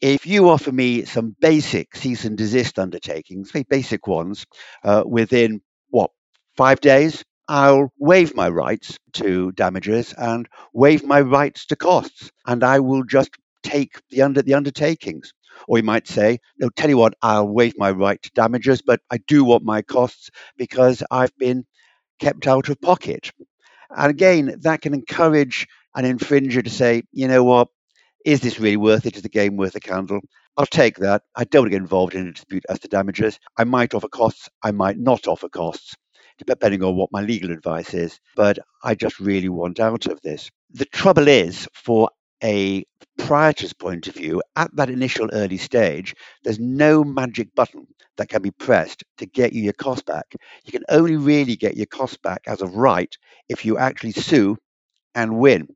If 0.00 0.26
you 0.26 0.48
offer 0.50 0.72
me 0.72 1.04
some 1.04 1.34
basic 1.40 1.96
cease 1.96 2.24
and 2.24 2.36
desist 2.36 2.78
undertakings, 2.78 3.50
very 3.50 3.64
basic 3.64 4.06
ones, 4.06 4.46
uh, 4.84 5.02
within 5.06 5.62
what 5.90 6.10
five 6.56 6.80
days, 6.80 7.24
I'll 7.48 7.92
waive 7.98 8.34
my 8.34 8.48
rights 8.48 8.98
to 9.14 9.52
damages 9.52 10.12
and 10.12 10.48
waive 10.72 11.04
my 11.04 11.20
rights 11.20 11.66
to 11.66 11.76
costs, 11.76 12.30
and 12.46 12.64
I 12.64 12.80
will 12.80 13.04
just 13.04 13.30
take 13.62 14.00
the 14.10 14.22
under 14.22 14.42
the 14.42 14.54
undertakings. 14.54 15.32
Or 15.68 15.78
you 15.78 15.84
might 15.84 16.08
say, 16.08 16.40
no, 16.58 16.68
tell 16.70 16.90
you 16.90 16.98
what, 16.98 17.14
I'll 17.22 17.48
waive 17.48 17.74
my 17.78 17.90
right 17.90 18.20
to 18.22 18.30
damages, 18.34 18.82
but 18.82 19.00
I 19.10 19.18
do 19.18 19.44
want 19.44 19.64
my 19.64 19.82
costs 19.82 20.30
because 20.56 21.02
I've 21.10 21.36
been 21.38 21.64
kept 22.20 22.46
out 22.48 22.68
of 22.68 22.80
pocket. 22.80 23.30
And 23.90 24.10
again, 24.10 24.56
that 24.62 24.82
can 24.82 24.94
encourage 24.94 25.68
an 25.94 26.04
infringer 26.04 26.64
to 26.64 26.70
say, 26.70 27.04
you 27.12 27.28
know 27.28 27.44
what, 27.44 27.68
is 28.24 28.40
this 28.40 28.58
really 28.60 28.76
worth 28.76 29.06
it? 29.06 29.16
Is 29.16 29.22
the 29.22 29.28
game 29.28 29.56
worth 29.56 29.74
the 29.74 29.80
candle? 29.80 30.20
I'll 30.56 30.66
take 30.66 30.98
that. 30.98 31.22
I 31.36 31.44
don't 31.44 31.62
want 31.62 31.72
to 31.72 31.76
get 31.78 31.82
involved 31.82 32.14
in 32.14 32.26
a 32.28 32.32
dispute 32.32 32.64
as 32.68 32.80
to 32.80 32.88
damages. 32.88 33.38
I 33.56 33.64
might 33.64 33.94
offer 33.94 34.08
costs, 34.08 34.48
I 34.62 34.72
might 34.72 34.98
not 34.98 35.28
offer 35.28 35.48
costs 35.48 35.94
depending 36.44 36.82
on 36.82 36.96
what 36.96 37.12
my 37.12 37.22
legal 37.22 37.50
advice 37.50 37.94
is. 37.94 38.20
But 38.34 38.58
I 38.82 38.94
just 38.94 39.20
really 39.20 39.48
want 39.48 39.80
out 39.80 40.06
of 40.06 40.20
this. 40.22 40.50
The 40.70 40.84
trouble 40.86 41.28
is, 41.28 41.68
for 41.72 42.10
a 42.42 42.84
proprietor's 43.16 43.72
point 43.72 44.06
of 44.08 44.14
view, 44.14 44.42
at 44.56 44.74
that 44.76 44.90
initial 44.90 45.30
early 45.32 45.56
stage, 45.56 46.14
there's 46.44 46.58
no 46.60 47.02
magic 47.04 47.54
button 47.54 47.86
that 48.16 48.28
can 48.28 48.42
be 48.42 48.50
pressed 48.50 49.04
to 49.18 49.26
get 49.26 49.52
you 49.52 49.62
your 49.62 49.72
cost 49.72 50.06
back. 50.06 50.26
You 50.64 50.72
can 50.72 50.84
only 50.88 51.16
really 51.16 51.56
get 51.56 51.76
your 51.76 51.86
cost 51.86 52.20
back 52.22 52.42
as 52.46 52.62
of 52.62 52.74
right 52.74 53.14
if 53.48 53.64
you 53.64 53.78
actually 53.78 54.12
sue 54.12 54.56
and 55.14 55.38
win. 55.38 55.68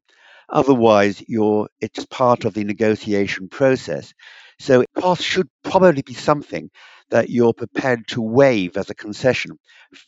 Otherwise, 0.48 1.22
you're 1.28 1.68
it's 1.80 2.04
part 2.06 2.44
of 2.44 2.54
the 2.54 2.64
negotiation 2.64 3.48
process. 3.48 4.12
So 4.60 4.84
cost 4.94 5.22
should 5.22 5.48
probably 5.64 6.02
be 6.02 6.12
something 6.12 6.70
that 7.08 7.30
you're 7.30 7.54
prepared 7.54 8.06
to 8.08 8.20
waive 8.20 8.76
as 8.76 8.90
a 8.90 8.94
concession 8.94 9.58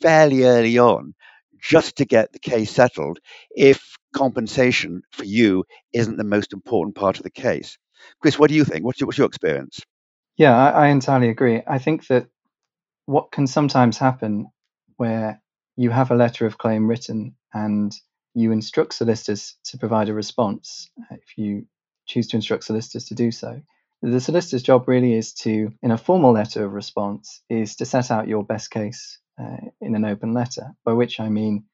fairly 0.02 0.44
early 0.44 0.76
on 0.76 1.14
just 1.59 1.97
to 1.97 2.04
get 2.04 2.32
the 2.32 2.38
case 2.38 2.71
settled 2.71 3.18
if 3.52 3.97
compensation 4.14 5.00
for 5.11 5.25
you 5.25 5.64
isn't 5.94 6.18
the 6.18 6.25
most 6.25 6.52
important 6.52 6.94
part 6.94 7.16
of 7.16 7.23
the 7.23 7.30
case. 7.30 7.78
Chris, 8.21 8.38
what 8.38 8.50
do 8.50 8.54
you 8.54 8.66
think? 8.66 8.85
What's 8.85 9.00
your, 9.00 9.06
what's 9.06 9.16
your 9.16 9.26
experience? 9.26 9.80
Yeah, 10.37 10.54
I, 10.54 10.68
I 10.68 10.88
entirely 10.88 11.30
agree. 11.30 11.62
I 11.66 11.78
think 11.78 12.06
that 12.09 12.26
what 13.06 13.32
can 13.32 13.47
sometimes 13.47 13.97
happen 13.97 14.50
where 14.99 15.40
you 15.76 15.88
have 15.88 16.11
a 16.11 16.16
letter 16.16 16.44
of 16.44 16.59
claim 16.59 16.87
written 16.87 17.37
and 17.54 17.90
you 18.35 18.52
instruct 18.52 18.92
solicitors 18.92 19.56
to 19.64 19.78
provide 19.78 20.11
a 20.11 20.14
response 20.14 20.90
uh, 21.11 21.14
if 21.14 21.38
you 21.38 21.64
choose 22.04 22.26
to 22.28 22.37
instruct 22.37 22.64
solicitors 22.64 23.06
to 23.06 23.14
do 23.14 23.30
so 23.30 23.62
the 24.02 24.21
solicitor's 24.21 24.62
job 24.62 24.88
really 24.88 25.14
is 25.14 25.32
to, 25.32 25.73
in 25.82 25.90
a 25.92 25.99
formal 25.99 26.32
letter 26.32 26.64
of 26.64 26.73
response, 26.73 27.42
is 27.49 27.76
to 27.76 27.85
set 27.85 28.11
out 28.11 28.28
your 28.28 28.44
best 28.44 28.71
case 28.71 29.18
uh, 29.40 29.56
in 29.80 29.94
an 29.94 30.04
open 30.04 30.32
letter, 30.32 30.73
by 30.85 30.92
which 30.92 31.21
I 31.21 31.28
mean 31.28 31.64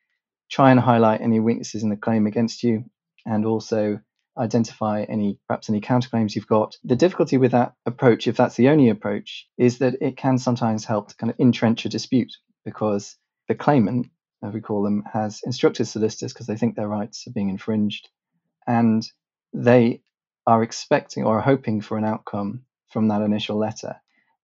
try 0.51 0.71
and 0.71 0.79
highlight 0.79 1.21
any 1.21 1.41
weaknesses 1.41 1.83
in 1.83 1.89
the 1.89 1.97
claim 1.97 2.27
against 2.27 2.63
you 2.63 2.85
and 3.27 3.45
also 3.45 4.01
identify 4.39 5.03
any 5.03 5.39
perhaps 5.49 5.69
any 5.69 5.81
counterclaims 5.81 6.35
you've 6.35 6.47
got. 6.47 6.77
The 6.85 6.97
difficulty 6.97 7.39
with 7.39 7.53
that 7.53 7.73
approach, 7.87 8.27
if 8.27 8.37
that's 8.37 8.57
the 8.57 8.69
only 8.69 8.89
approach, 8.89 9.49
is 9.57 9.79
that 9.79 9.97
it 10.01 10.17
can 10.17 10.39
sometimes 10.39 10.85
help 10.85 11.09
to 11.09 11.17
kind 11.17 11.31
of 11.31 11.41
entrench 11.41 11.85
a 11.85 11.89
dispute 11.89 12.33
because 12.65 13.17
the 13.49 13.55
claimant, 13.55 14.07
as 14.45 14.53
we 14.53 14.61
call 14.61 14.83
them, 14.83 15.03
has 15.13 15.41
instructed 15.45 15.87
solicitors 15.87 16.33
because 16.33 16.47
they 16.47 16.57
think 16.57 16.77
their 16.77 16.89
rights 16.89 17.27
are 17.27 17.33
being 17.33 17.49
infringed, 17.49 18.09
and 18.67 19.03
they 19.53 20.03
are 20.49 20.63
expecting 20.63 21.25
or 21.25 21.37
are 21.37 21.43
hoping 21.43 21.83
for 21.83 21.99
an 21.99 22.07
outcome 22.07 22.63
from 22.89 23.09
that 23.09 23.21
initial 23.21 23.59
letter. 23.59 23.97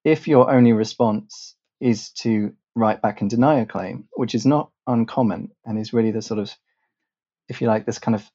If 0.05 0.29
your 0.29 0.51
only 0.51 0.75
response 0.75 1.57
is 1.81 2.11
to 2.21 2.53
write 2.75 3.01
back 3.01 3.23
and 3.23 3.31
deny 3.31 3.61
a 3.61 3.67
claim, 3.67 4.07
which 4.13 4.35
is 4.35 4.45
not 4.45 4.71
uncommon 4.87 5.53
and 5.65 5.79
is 5.79 5.95
really 5.95 6.11
the 6.11 6.21
sort 6.21 6.41
of, 6.41 6.55
if 7.49 7.63
you 7.63 7.69
like, 7.69 7.87
this 7.87 7.99
kind 7.99 8.15
of 8.15 8.31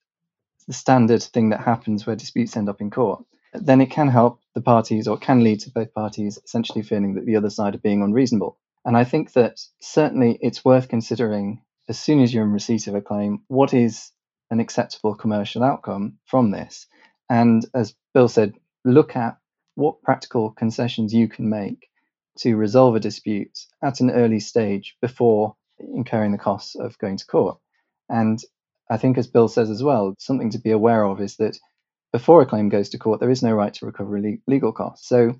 the 0.65 0.73
standard 0.73 1.21
thing 1.21 1.49
that 1.49 1.59
happens 1.59 2.07
where 2.07 2.15
disputes 2.15 2.57
end 2.57 2.69
up 2.69 2.81
in 2.81 2.89
court, 2.89 3.23
then 3.53 3.81
it 3.81 3.91
can 3.91 4.07
help 4.07 4.39
the 4.55 4.61
parties 4.61 5.07
or 5.07 5.17
can 5.17 5.43
lead 5.43 5.59
to 5.59 5.69
both 5.69 5.93
parties 5.93 6.39
essentially 6.43 6.81
feeling 6.81 7.13
that 7.13 7.27
the 7.27 7.35
other 7.35 7.51
side 7.51 7.75
are 7.75 7.79
being 7.79 8.01
unreasonable. 8.01 8.57
And 8.83 8.97
I 8.97 9.03
think 9.03 9.33
that 9.33 9.59
certainly 9.79 10.39
it's 10.41 10.65
worth 10.65 10.87
considering 10.87 11.61
as 11.87 11.99
soon 11.99 12.19
as 12.23 12.33
you're 12.33 12.45
in 12.45 12.51
receipt 12.51 12.87
of 12.87 12.95
a 12.95 13.01
claim, 13.01 13.43
what 13.47 13.75
is 13.75 14.11
an 14.49 14.59
acceptable 14.59 15.13
commercial 15.13 15.63
outcome 15.63 16.17
from 16.25 16.49
this? 16.49 16.87
And 17.29 17.65
as 17.73 17.95
Bill 18.13 18.27
said, 18.27 18.55
look 18.83 19.15
at 19.15 19.37
what 19.75 20.01
practical 20.01 20.51
concessions 20.51 21.13
you 21.13 21.27
can 21.27 21.49
make 21.49 21.89
to 22.39 22.55
resolve 22.55 22.95
a 22.95 22.99
dispute 22.99 23.57
at 23.83 23.99
an 23.99 24.11
early 24.11 24.39
stage 24.39 24.95
before 25.01 25.55
incurring 25.79 26.31
the 26.31 26.37
costs 26.37 26.75
of 26.75 26.97
going 26.97 27.17
to 27.17 27.25
court. 27.25 27.59
And 28.09 28.39
I 28.89 28.97
think, 28.97 29.17
as 29.17 29.27
Bill 29.27 29.47
says 29.47 29.69
as 29.69 29.83
well, 29.83 30.15
something 30.17 30.49
to 30.51 30.57
be 30.57 30.71
aware 30.71 31.03
of 31.03 31.21
is 31.21 31.37
that 31.37 31.57
before 32.11 32.41
a 32.41 32.45
claim 32.45 32.69
goes 32.69 32.89
to 32.89 32.97
court, 32.97 33.19
there 33.19 33.29
is 33.29 33.43
no 33.43 33.53
right 33.53 33.73
to 33.75 33.85
recover 33.85 34.19
legal 34.47 34.71
costs. 34.71 35.07
So, 35.07 35.39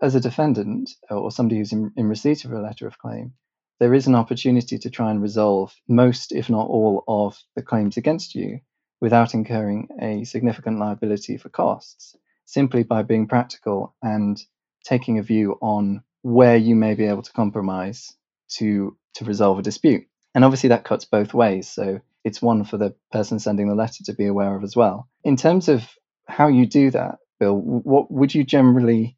as 0.00 0.14
a 0.14 0.20
defendant 0.20 0.90
or 1.10 1.30
somebody 1.32 1.58
who's 1.58 1.72
in, 1.72 1.92
in 1.96 2.08
receipt 2.08 2.44
of 2.44 2.52
a 2.52 2.60
letter 2.60 2.86
of 2.86 2.98
claim, 2.98 3.32
there 3.80 3.94
is 3.94 4.06
an 4.06 4.14
opportunity 4.14 4.78
to 4.78 4.90
try 4.90 5.10
and 5.10 5.20
resolve 5.20 5.74
most, 5.88 6.30
if 6.30 6.48
not 6.48 6.68
all, 6.68 7.02
of 7.08 7.36
the 7.56 7.62
claims 7.62 7.96
against 7.96 8.34
you 8.34 8.60
without 9.00 9.34
incurring 9.34 9.88
a 10.00 10.24
significant 10.24 10.78
liability 10.78 11.36
for 11.36 11.48
costs, 11.48 12.16
simply 12.44 12.82
by 12.82 13.02
being 13.02 13.26
practical 13.26 13.94
and 14.02 14.40
taking 14.84 15.18
a 15.18 15.22
view 15.22 15.58
on 15.60 16.02
where 16.22 16.56
you 16.56 16.74
may 16.74 16.94
be 16.94 17.04
able 17.04 17.22
to 17.22 17.32
compromise 17.32 18.14
to 18.48 18.96
to 19.14 19.24
resolve 19.24 19.58
a 19.58 19.62
dispute. 19.62 20.06
And 20.34 20.44
obviously 20.44 20.70
that 20.70 20.84
cuts 20.84 21.04
both 21.04 21.34
ways. 21.34 21.68
So 21.68 22.00
it's 22.24 22.42
one 22.42 22.64
for 22.64 22.78
the 22.78 22.94
person 23.12 23.38
sending 23.38 23.68
the 23.68 23.74
letter 23.74 24.02
to 24.04 24.14
be 24.14 24.26
aware 24.26 24.56
of 24.56 24.64
as 24.64 24.74
well. 24.74 25.08
In 25.22 25.36
terms 25.36 25.68
of 25.68 25.88
how 26.26 26.48
you 26.48 26.66
do 26.66 26.90
that, 26.90 27.18
Bill, 27.38 27.54
what 27.54 28.10
would 28.10 28.34
you 28.34 28.44
generally 28.44 29.16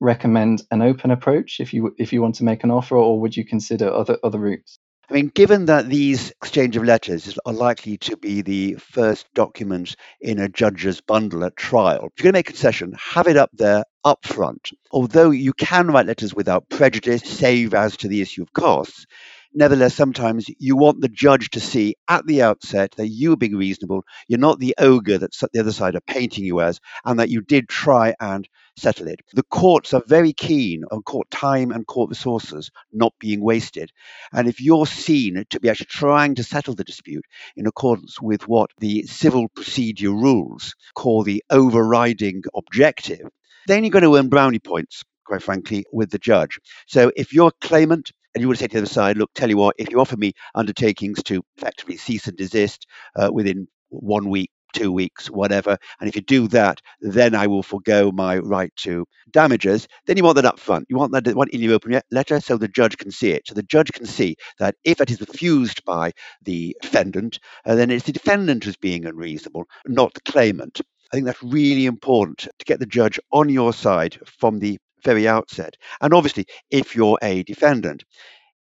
recommend 0.00 0.62
an 0.70 0.82
open 0.82 1.12
approach 1.12 1.60
if 1.60 1.72
you 1.72 1.94
if 1.96 2.12
you 2.12 2.20
want 2.20 2.34
to 2.36 2.44
make 2.44 2.64
an 2.64 2.70
offer, 2.70 2.96
or 2.96 3.20
would 3.20 3.36
you 3.36 3.44
consider 3.44 3.92
other 3.92 4.18
other 4.24 4.38
routes? 4.38 4.78
I 5.12 5.16
mean, 5.16 5.28
given 5.28 5.66
that 5.66 5.90
these 5.90 6.30
exchange 6.30 6.74
of 6.74 6.84
letters 6.84 7.38
are 7.44 7.52
likely 7.52 7.98
to 7.98 8.16
be 8.16 8.40
the 8.40 8.76
first 8.76 9.26
document 9.34 9.94
in 10.22 10.38
a 10.38 10.48
judge's 10.48 11.02
bundle 11.02 11.44
at 11.44 11.54
trial, 11.54 12.06
if 12.06 12.24
you're 12.24 12.32
going 12.32 12.32
to 12.32 12.38
make 12.38 12.48
a 12.48 12.52
concession, 12.52 12.94
have 12.98 13.26
it 13.26 13.36
up 13.36 13.50
there 13.52 13.84
up 14.06 14.24
front. 14.24 14.70
Although 14.90 15.28
you 15.28 15.52
can 15.52 15.88
write 15.88 16.06
letters 16.06 16.34
without 16.34 16.70
prejudice, 16.70 17.24
save 17.24 17.74
as 17.74 17.98
to 17.98 18.08
the 18.08 18.22
issue 18.22 18.40
of 18.40 18.54
costs, 18.54 19.04
nevertheless, 19.52 19.94
sometimes 19.94 20.46
you 20.58 20.76
want 20.76 21.02
the 21.02 21.10
judge 21.10 21.50
to 21.50 21.60
see 21.60 21.94
at 22.08 22.26
the 22.26 22.40
outset 22.40 22.92
that 22.92 23.08
you 23.08 23.34
are 23.34 23.36
being 23.36 23.56
reasonable, 23.56 24.04
you're 24.28 24.38
not 24.38 24.60
the 24.60 24.74
ogre 24.78 25.18
that 25.18 25.32
the 25.52 25.60
other 25.60 25.72
side 25.72 25.94
are 25.94 26.00
painting 26.00 26.46
you 26.46 26.62
as, 26.62 26.80
and 27.04 27.20
that 27.20 27.28
you 27.28 27.42
did 27.42 27.68
try 27.68 28.14
and 28.18 28.48
settle 28.76 29.08
it. 29.08 29.20
The 29.34 29.42
courts 29.44 29.94
are 29.94 30.02
very 30.06 30.32
keen 30.32 30.84
on 30.90 31.02
court 31.02 31.30
time 31.30 31.70
and 31.70 31.86
court 31.86 32.10
resources 32.10 32.70
not 32.92 33.12
being 33.18 33.42
wasted. 33.42 33.90
And 34.32 34.48
if 34.48 34.60
you're 34.60 34.86
seen 34.86 35.44
to 35.50 35.60
be 35.60 35.68
actually 35.68 35.86
trying 35.86 36.34
to 36.36 36.44
settle 36.44 36.74
the 36.74 36.84
dispute 36.84 37.24
in 37.56 37.66
accordance 37.66 38.20
with 38.20 38.48
what 38.48 38.70
the 38.78 39.04
civil 39.04 39.48
procedure 39.48 40.10
rules 40.10 40.74
call 40.94 41.22
the 41.22 41.44
overriding 41.50 42.42
objective, 42.54 43.28
then 43.66 43.84
you're 43.84 43.90
going 43.90 44.04
to 44.04 44.16
earn 44.16 44.28
brownie 44.28 44.58
points 44.58 45.04
quite 45.24 45.42
frankly, 45.42 45.84
with 45.92 46.10
the 46.10 46.18
judge. 46.18 46.58
So 46.86 47.10
if 47.16 47.32
you're 47.32 47.48
a 47.48 47.66
claimant 47.66 48.12
and 48.34 48.42
you 48.42 48.48
want 48.48 48.58
to 48.58 48.64
say 48.64 48.68
to 48.68 48.72
the 48.74 48.78
other 48.80 48.86
side, 48.86 49.16
look, 49.16 49.30
tell 49.34 49.48
you 49.48 49.56
what, 49.56 49.76
if 49.78 49.90
you 49.90 50.00
offer 50.00 50.16
me 50.16 50.32
undertakings 50.54 51.22
to 51.24 51.42
effectively 51.56 51.96
cease 51.96 52.26
and 52.26 52.36
desist 52.36 52.86
uh, 53.16 53.30
within 53.32 53.68
one 53.88 54.28
week, 54.28 54.50
two 54.72 54.92
weeks, 54.92 55.30
whatever, 55.30 55.76
and 56.00 56.08
if 56.08 56.16
you 56.16 56.22
do 56.22 56.48
that, 56.48 56.80
then 57.00 57.34
I 57.34 57.46
will 57.46 57.62
forego 57.62 58.12
my 58.12 58.38
right 58.38 58.74
to 58.76 59.06
damages, 59.30 59.88
then 60.06 60.16
you 60.16 60.24
want 60.24 60.36
that 60.36 60.44
up 60.44 60.58
front. 60.58 60.86
You 60.88 60.96
want 60.96 61.12
that 61.12 61.34
one 61.34 61.48
in 61.50 61.60
your 61.60 61.74
open 61.74 62.00
letter 62.10 62.40
so 62.40 62.56
the 62.56 62.68
judge 62.68 62.96
can 62.98 63.10
see 63.10 63.30
it. 63.30 63.46
So 63.46 63.54
the 63.54 63.62
judge 63.62 63.92
can 63.92 64.06
see 64.06 64.36
that 64.58 64.74
if 64.84 65.00
it 65.00 65.10
is 65.10 65.20
refused 65.20 65.84
by 65.84 66.12
the 66.42 66.76
defendant, 66.82 67.38
uh, 67.64 67.74
then 67.74 67.90
it's 67.90 68.06
the 68.06 68.12
defendant 68.12 68.64
who's 68.64 68.76
being 68.76 69.06
unreasonable, 69.06 69.64
not 69.86 70.14
the 70.14 70.20
claimant. 70.20 70.80
I 71.12 71.16
think 71.16 71.26
that's 71.26 71.42
really 71.42 71.86
important 71.86 72.48
to 72.58 72.64
get 72.64 72.80
the 72.80 72.86
judge 72.86 73.20
on 73.32 73.48
your 73.48 73.72
side 73.72 74.18
from 74.24 74.58
the 74.58 74.78
very 75.04 75.28
outset. 75.28 75.76
And 76.00 76.14
obviously, 76.14 76.46
if 76.70 76.96
you're 76.96 77.18
a 77.22 77.42
defendant, 77.42 78.04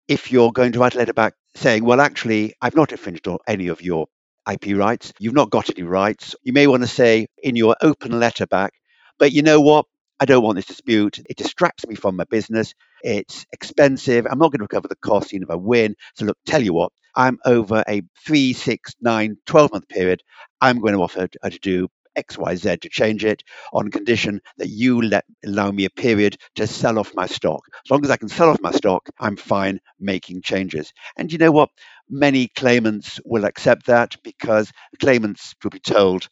if 0.07 0.31
you're 0.31 0.51
going 0.51 0.73
to 0.73 0.79
write 0.79 0.95
a 0.95 0.97
letter 0.97 1.13
back 1.13 1.33
saying, 1.55 1.85
well, 1.85 2.01
actually, 2.01 2.53
I've 2.61 2.75
not 2.75 2.91
infringed 2.91 3.27
on 3.27 3.37
any 3.47 3.67
of 3.67 3.81
your 3.81 4.07
IP 4.51 4.77
rights, 4.77 5.13
you've 5.19 5.33
not 5.33 5.49
got 5.49 5.69
any 5.69 5.83
rights, 5.83 6.35
you 6.43 6.53
may 6.53 6.67
want 6.67 6.83
to 6.83 6.87
say 6.87 7.27
in 7.41 7.55
your 7.55 7.75
open 7.81 8.19
letter 8.19 8.45
back, 8.47 8.73
but 9.19 9.31
you 9.31 9.41
know 9.41 9.61
what? 9.61 9.85
I 10.19 10.25
don't 10.25 10.43
want 10.43 10.55
this 10.55 10.65
dispute. 10.65 11.19
It 11.29 11.37
distracts 11.37 11.85
me 11.87 11.95
from 11.95 12.15
my 12.15 12.23
business. 12.25 12.73
It's 13.01 13.45
expensive. 13.51 14.25
I'm 14.29 14.39
not 14.39 14.51
going 14.51 14.59
to 14.59 14.63
recover 14.63 14.87
the 14.87 14.95
cost 14.95 15.33
even 15.33 15.43
if 15.43 15.49
I 15.49 15.55
win. 15.55 15.95
So, 16.15 16.25
look, 16.25 16.37
tell 16.45 16.61
you 16.61 16.73
what, 16.73 16.91
I'm 17.15 17.39
over 17.45 17.83
a 17.87 18.01
three, 18.25 18.53
six, 18.53 18.93
nine, 19.01 19.37
12 19.45 19.73
month 19.73 19.89
period. 19.89 20.21
I'm 20.61 20.79
going 20.79 20.93
to 20.93 21.01
offer 21.01 21.27
to 21.27 21.39
uh, 21.43 21.49
do 21.61 21.89
XYZ 22.17 22.81
to 22.81 22.89
change 22.89 23.25
it 23.25 23.43
on 23.73 23.91
condition 23.91 24.41
that 24.57 24.69
you 24.69 25.01
let 25.01 25.25
allow 25.45 25.71
me 25.71 25.85
a 25.85 25.89
period 25.89 26.37
to 26.55 26.67
sell 26.67 26.99
off 26.99 27.13
my 27.15 27.25
stock. 27.25 27.61
As 27.85 27.91
long 27.91 28.03
as 28.03 28.11
I 28.11 28.17
can 28.17 28.29
sell 28.29 28.49
off 28.49 28.61
my 28.61 28.71
stock, 28.71 29.09
I'm 29.19 29.35
fine 29.35 29.79
making 29.99 30.41
changes. 30.41 30.93
And 31.17 31.31
you 31.31 31.37
know 31.37 31.51
what? 31.51 31.69
Many 32.09 32.47
claimants 32.49 33.19
will 33.25 33.45
accept 33.45 33.85
that 33.87 34.15
because 34.23 34.71
claimants 34.99 35.55
will 35.63 35.71
be 35.71 35.79
told, 35.79 36.29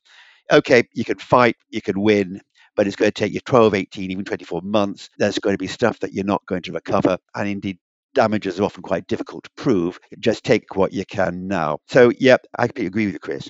okay, 0.52 0.84
you 0.94 1.06
can 1.06 1.18
fight, 1.18 1.56
you 1.70 1.82
can 1.82 2.00
win, 2.02 2.42
but 2.76 2.88
it's 2.88 2.96
going 2.96 3.12
to 3.12 3.20
take 3.20 3.34
you 3.34 3.40
12, 3.42 3.74
18, 3.76 4.12
even 4.12 4.26
24 4.26 4.62
months. 4.64 5.10
There's 5.18 5.40
going 5.40 5.54
to 5.54 5.58
be 5.60 5.68
stuff 5.68 6.00
that 6.00 6.14
you're 6.14 6.26
not 6.26 6.46
going 6.46 6.62
to 6.64 6.72
recover. 6.74 7.18
And 7.36 7.50
indeed, 7.50 7.80
damages 8.14 8.60
are 8.60 8.64
often 8.64 8.84
quite 8.84 9.08
difficult 9.08 9.44
to 9.46 9.50
prove. 9.58 10.00
Just 10.20 10.44
take 10.44 10.76
what 10.76 10.94
you 10.94 11.06
can 11.06 11.48
now. 11.48 11.80
So, 11.88 12.12
yep, 12.20 12.46
I 12.58 12.68
completely 12.68 12.88
agree 12.88 13.06
with 13.06 13.14
you, 13.14 13.20
Chris. 13.20 13.50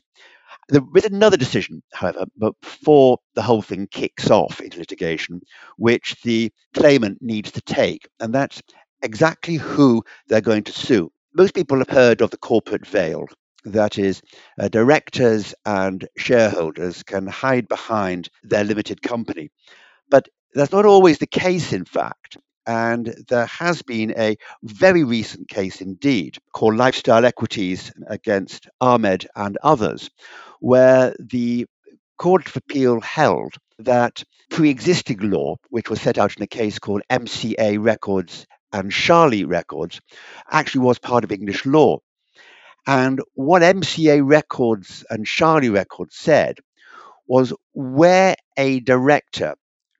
There 0.71 0.81
is 0.95 1.03
another 1.03 1.35
decision, 1.35 1.83
however, 1.91 2.23
before 2.39 3.17
the 3.35 3.41
whole 3.41 3.61
thing 3.61 3.87
kicks 3.91 4.31
off 4.31 4.61
into 4.61 4.79
litigation, 4.79 5.41
which 5.75 6.15
the 6.23 6.49
claimant 6.73 7.17
needs 7.21 7.51
to 7.51 7.61
take, 7.61 8.07
and 8.21 8.33
that's 8.33 8.61
exactly 9.01 9.55
who 9.55 10.01
they're 10.27 10.39
going 10.39 10.63
to 10.63 10.71
sue. 10.71 11.11
Most 11.33 11.55
people 11.55 11.79
have 11.79 11.89
heard 11.89 12.21
of 12.21 12.31
the 12.31 12.37
corporate 12.37 12.87
veil. 12.87 13.25
That 13.65 13.99
is, 13.99 14.21
uh, 14.57 14.69
directors 14.69 15.53
and 15.65 16.07
shareholders 16.15 17.03
can 17.03 17.27
hide 17.27 17.67
behind 17.67 18.29
their 18.41 18.63
limited 18.63 19.01
company. 19.01 19.49
But 20.09 20.29
that's 20.53 20.71
not 20.71 20.85
always 20.85 21.17
the 21.17 21.27
case, 21.27 21.73
in 21.73 21.83
fact. 21.83 22.37
And 22.65 23.13
there 23.27 23.47
has 23.47 23.81
been 23.81 24.13
a 24.17 24.37
very 24.63 25.03
recent 25.03 25.49
case 25.49 25.81
indeed 25.81 26.37
called 26.53 26.77
Lifestyle 26.77 27.25
Equities 27.25 27.91
against 28.07 28.69
Ahmed 28.79 29.27
and 29.35 29.57
others, 29.63 30.09
where 30.61 31.13
the 31.19 31.65
Court 32.17 32.47
of 32.47 32.55
Appeal 32.55 33.01
held 33.01 33.55
that 33.79 34.23
pre 34.49 34.69
existing 34.69 35.19
law, 35.29 35.57
which 35.69 35.89
was 35.89 35.99
set 35.99 36.17
out 36.17 36.37
in 36.37 36.43
a 36.43 36.47
case 36.47 36.79
called 36.79 37.01
MCA 37.09 37.83
Records 37.83 38.45
and 38.71 38.91
Charly 38.91 39.43
Records, 39.43 39.99
actually 40.49 40.81
was 40.81 40.99
part 40.99 41.23
of 41.23 41.31
English 41.31 41.65
law. 41.65 41.97
And 42.87 43.19
what 43.33 43.63
MCA 43.63 44.21
Records 44.23 45.03
and 45.09 45.25
Charly 45.25 45.73
Records 45.73 46.15
said 46.15 46.59
was 47.27 47.53
where 47.73 48.35
a 48.55 48.79
director 48.81 49.55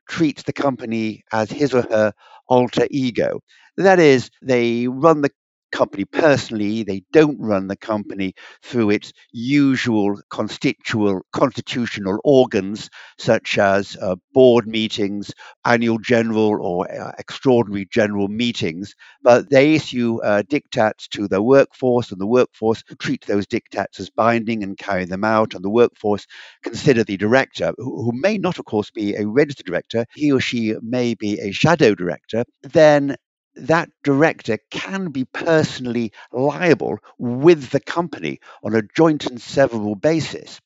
treats 0.08 0.44
the 0.44 0.54
company 0.54 1.24
as 1.32 1.50
his 1.50 1.74
or 1.74 1.82
her 1.84 2.14
alter 2.48 2.88
ego. 2.92 3.40
That 3.78 4.00
is, 4.00 4.30
they 4.44 4.88
run 4.88 5.22
the 5.22 5.32
company 5.72 6.06
personally. 6.06 6.84
They 6.84 7.04
don't 7.12 7.40
run 7.40 7.68
the 7.68 7.76
company 7.78 8.34
through 8.64 8.92
its 8.92 9.14
usual 9.32 10.20
constitutional 10.30 11.22
constitutional 11.32 12.20
organs, 12.24 12.90
such 13.18 13.58
as 13.58 13.98
uh, 14.02 14.16
board 14.34 14.68
meetings, 14.68 15.32
annual 15.66 15.98
general 16.00 16.58
or 16.62 16.92
uh, 16.92 17.12
extraordinary 17.18 17.88
general 17.92 18.28
meetings. 18.28 18.94
But 19.22 19.50
they 19.50 19.76
issue 19.76 20.20
uh, 20.24 20.44
diktats 20.44 21.08
to 21.10 21.28
the 21.28 21.42
workforce, 21.42 22.12
and 22.12 22.20
the 22.20 22.28
workforce 22.28 22.84
treat 23.00 23.26
those 23.26 23.48
diktats 23.48 24.00
as 24.00 24.10
binding 24.10 24.64
and 24.64 24.78
carry 24.78 25.06
them 25.06 25.24
out. 25.24 25.54
And 25.54 25.64
the 25.64 25.70
workforce 25.70 26.26
consider 26.64 27.04
the 27.04 27.18
director, 27.18 27.74
who, 27.78 28.04
who 28.04 28.12
may 28.14 28.38
not, 28.38 28.60
of 28.60 28.66
course, 28.66 28.92
be 28.92 29.16
a 29.16 29.26
registered 29.28 29.66
director. 29.66 30.06
He 30.16 30.32
or 30.32 30.40
she 30.40 30.76
may 30.82 31.14
be 31.14 31.40
a 31.40 31.52
shadow 31.52 31.96
director. 31.96 32.44
Then 32.64 33.16
that 33.56 33.90
director 34.04 34.58
can 34.70 35.10
be 35.10 35.26
personally 35.26 36.14
liable 36.32 37.00
with 37.18 37.70
the 37.70 37.80
company 37.80 38.40
on 38.64 38.76
a 38.76 38.82
joint 38.96 39.26
and 39.26 39.40
severable 39.40 40.00
basis. 40.00 40.62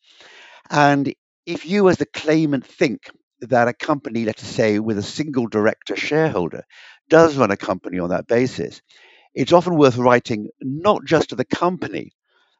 And 0.69 1.13
if 1.45 1.65
you, 1.65 1.89
as 1.89 1.97
the 1.97 2.05
claimant, 2.05 2.65
think 2.65 3.09
that 3.41 3.67
a 3.67 3.73
company, 3.73 4.25
let's 4.25 4.45
say 4.45 4.79
with 4.79 4.97
a 4.97 5.03
single 5.03 5.47
director 5.47 5.95
shareholder, 5.95 6.63
does 7.09 7.37
run 7.37 7.51
a 7.51 7.57
company 7.57 7.99
on 7.99 8.09
that 8.09 8.27
basis, 8.27 8.81
it's 9.33 9.53
often 9.53 9.75
worth 9.75 9.97
writing 9.97 10.49
not 10.61 11.03
just 11.05 11.29
to 11.29 11.35
the 11.35 11.45
company, 11.45 12.13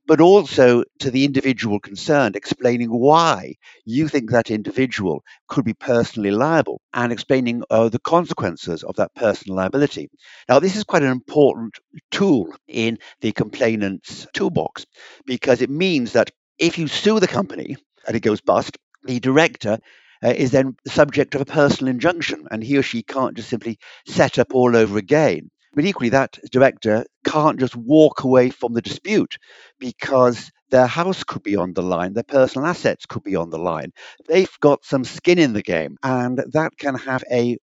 but 0.08 0.22
also 0.22 0.84
to 1.00 1.12
the 1.12 1.26
individual 1.26 1.80
concerned, 1.80 2.36
explaining 2.36 2.89
why 2.89 3.56
you 3.86 4.08
think 4.08 4.32
that 4.32 4.52
individual 4.52 5.24
could 5.48 5.65
be 5.65 5.74
personally 5.74 6.32
liable 6.32 6.82
and 6.94 7.12
explaining 7.12 7.63
uh, 7.70 7.89
the 7.89 8.00
consequences 8.00 8.84
of 8.84 8.96
that 8.96 9.13
personal 9.15 9.58
liability. 9.58 10.10
Now, 10.48 10.60
this 10.60 10.76
is 10.76 10.84
quite 10.84 11.04
an 11.04 11.12
important 11.12 11.80
tool 12.12 12.54
in 12.68 13.00
the 13.22 13.32
complainant's 13.32 14.28
toolbox 14.34 14.86
because 15.26 15.62
it 15.62 15.70
means 15.70 16.13
that 16.13 16.32
if 16.60 16.78
you 16.78 16.88
sue 16.88 17.20
the 17.20 17.28
company 17.28 17.76
and 18.08 18.15
it 18.15 18.22
goes 18.22 18.41
bust, 18.41 18.78
the 19.04 19.20
director 19.20 19.80
uh, 20.24 20.30
is 20.30 20.52
then 20.52 20.76
subject 20.88 21.36
of 21.36 21.41
a 21.41 21.46
personal 21.46 21.91
injunction 21.94 22.48
and 22.52 22.63
he 22.63 22.78
or 22.78 22.84
she 22.84 23.04
can't 23.04 23.36
just 23.36 23.50
simply 23.50 23.78
set 24.08 24.39
up 24.39 24.54
all 24.56 24.76
over 24.76 24.98
again. 24.98 25.50
But 25.76 25.86
equally, 25.86 26.10
that 26.10 26.40
director 26.52 27.06
can't 27.26 27.60
just 27.60 27.76
walk 27.76 28.24
away 28.24 28.50
from 28.50 28.74
the 28.74 28.82
dispute 28.82 29.38
because 29.78 30.52
their 30.70 30.88
house 30.88 31.24
could 31.24 31.44
be 31.44 31.56
on 31.56 31.74
the 31.74 31.84
line, 31.84 32.14
their 32.14 32.24
personal 32.24 32.68
assets 32.68 33.06
could 33.06 33.24
be 33.24 33.36
on 33.36 33.50
the 33.50 33.60
line. 33.60 33.92
They've 34.28 34.60
got 34.62 34.86
some 34.86 35.04
skin 35.04 35.38
in 35.38 35.54
the 35.54 35.62
game, 35.62 35.98
and 36.02 36.44
that 36.54 36.78
can 36.78 36.96
have 36.96 37.24
a 37.32 37.58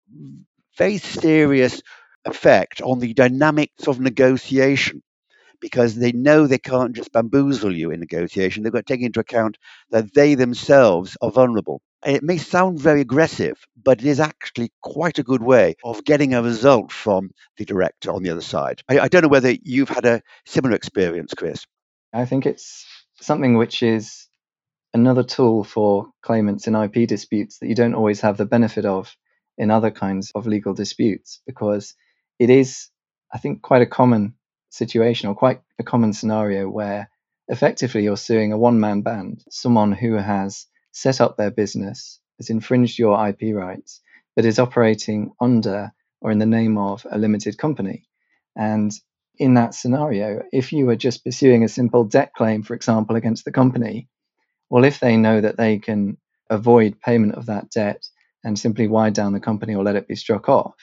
very 0.76 0.98
serious 0.98 1.82
effect 2.24 2.80
on 2.82 2.98
the 2.98 3.14
dynamics 3.14 3.86
of 3.86 4.00
negotiation 4.00 5.02
because 5.60 5.94
they 5.94 6.12
know 6.12 6.46
they 6.46 6.58
can't 6.58 6.94
just 6.94 7.12
bamboozle 7.12 7.74
you 7.74 7.90
in 7.90 8.00
negotiation. 8.00 8.62
They've 8.62 8.72
got 8.72 8.86
to 8.86 8.94
take 8.94 9.04
into 9.04 9.20
account 9.20 9.58
that 9.90 10.14
they 10.14 10.34
themselves 10.34 11.16
are 11.20 11.30
vulnerable. 11.30 11.82
It 12.06 12.22
may 12.22 12.38
sound 12.38 12.78
very 12.78 13.00
aggressive, 13.00 13.58
but 13.82 14.00
it 14.00 14.06
is 14.06 14.20
actually 14.20 14.70
quite 14.82 15.18
a 15.18 15.24
good 15.24 15.42
way 15.42 15.74
of 15.82 16.04
getting 16.04 16.34
a 16.34 16.42
result 16.42 16.92
from 16.92 17.30
the 17.56 17.64
director 17.64 18.12
on 18.12 18.22
the 18.22 18.30
other 18.30 18.40
side. 18.40 18.82
I, 18.88 19.00
I 19.00 19.08
don't 19.08 19.22
know 19.22 19.28
whether 19.28 19.50
you've 19.62 19.88
had 19.88 20.04
a 20.04 20.22
similar 20.46 20.76
experience, 20.76 21.34
Chris. 21.36 21.66
I 22.12 22.24
think 22.24 22.46
it's 22.46 22.86
something 23.20 23.56
which 23.56 23.82
is 23.82 24.28
another 24.94 25.22
tool 25.22 25.64
for 25.64 26.08
claimants 26.22 26.66
in 26.66 26.74
IP 26.74 27.08
disputes 27.08 27.58
that 27.58 27.68
you 27.68 27.74
don't 27.74 27.94
always 27.94 28.20
have 28.20 28.36
the 28.36 28.46
benefit 28.46 28.84
of 28.84 29.14
in 29.58 29.70
other 29.70 29.90
kinds 29.90 30.30
of 30.34 30.46
legal 30.46 30.72
disputes 30.72 31.40
because 31.46 31.94
it 32.38 32.48
is, 32.48 32.88
I 33.32 33.38
think, 33.38 33.60
quite 33.60 33.82
a 33.82 33.86
common 33.86 34.34
situation 34.70 35.28
or 35.28 35.34
quite 35.34 35.60
a 35.78 35.82
common 35.82 36.12
scenario 36.12 36.68
where 36.68 37.10
effectively 37.48 38.02
you're 38.02 38.16
suing 38.16 38.52
a 38.52 38.58
one 38.58 38.78
man 38.78 39.02
band, 39.02 39.44
someone 39.50 39.92
who 39.92 40.14
has 40.14 40.66
set 40.92 41.20
up 41.20 41.36
their 41.36 41.50
business, 41.50 42.20
has 42.38 42.50
infringed 42.50 42.98
your 42.98 43.28
IP 43.28 43.54
rights, 43.54 44.00
but 44.36 44.44
is 44.44 44.58
operating 44.58 45.32
under 45.40 45.92
or 46.20 46.30
in 46.30 46.38
the 46.38 46.46
name 46.46 46.78
of 46.78 47.06
a 47.10 47.18
limited 47.18 47.56
company. 47.58 48.04
And 48.56 48.92
in 49.38 49.54
that 49.54 49.74
scenario, 49.74 50.42
if 50.52 50.72
you 50.72 50.86
were 50.86 50.96
just 50.96 51.24
pursuing 51.24 51.62
a 51.62 51.68
simple 51.68 52.04
debt 52.04 52.32
claim, 52.36 52.62
for 52.62 52.74
example, 52.74 53.16
against 53.16 53.44
the 53.44 53.52
company, 53.52 54.08
well, 54.68 54.84
if 54.84 55.00
they 55.00 55.16
know 55.16 55.40
that 55.40 55.56
they 55.56 55.78
can 55.78 56.18
avoid 56.50 57.00
payment 57.00 57.34
of 57.34 57.46
that 57.46 57.70
debt 57.70 58.04
and 58.44 58.58
simply 58.58 58.88
wind 58.88 59.14
down 59.14 59.32
the 59.32 59.40
company 59.40 59.74
or 59.74 59.84
let 59.84 59.96
it 59.96 60.08
be 60.08 60.16
struck 60.16 60.48
off, 60.48 60.74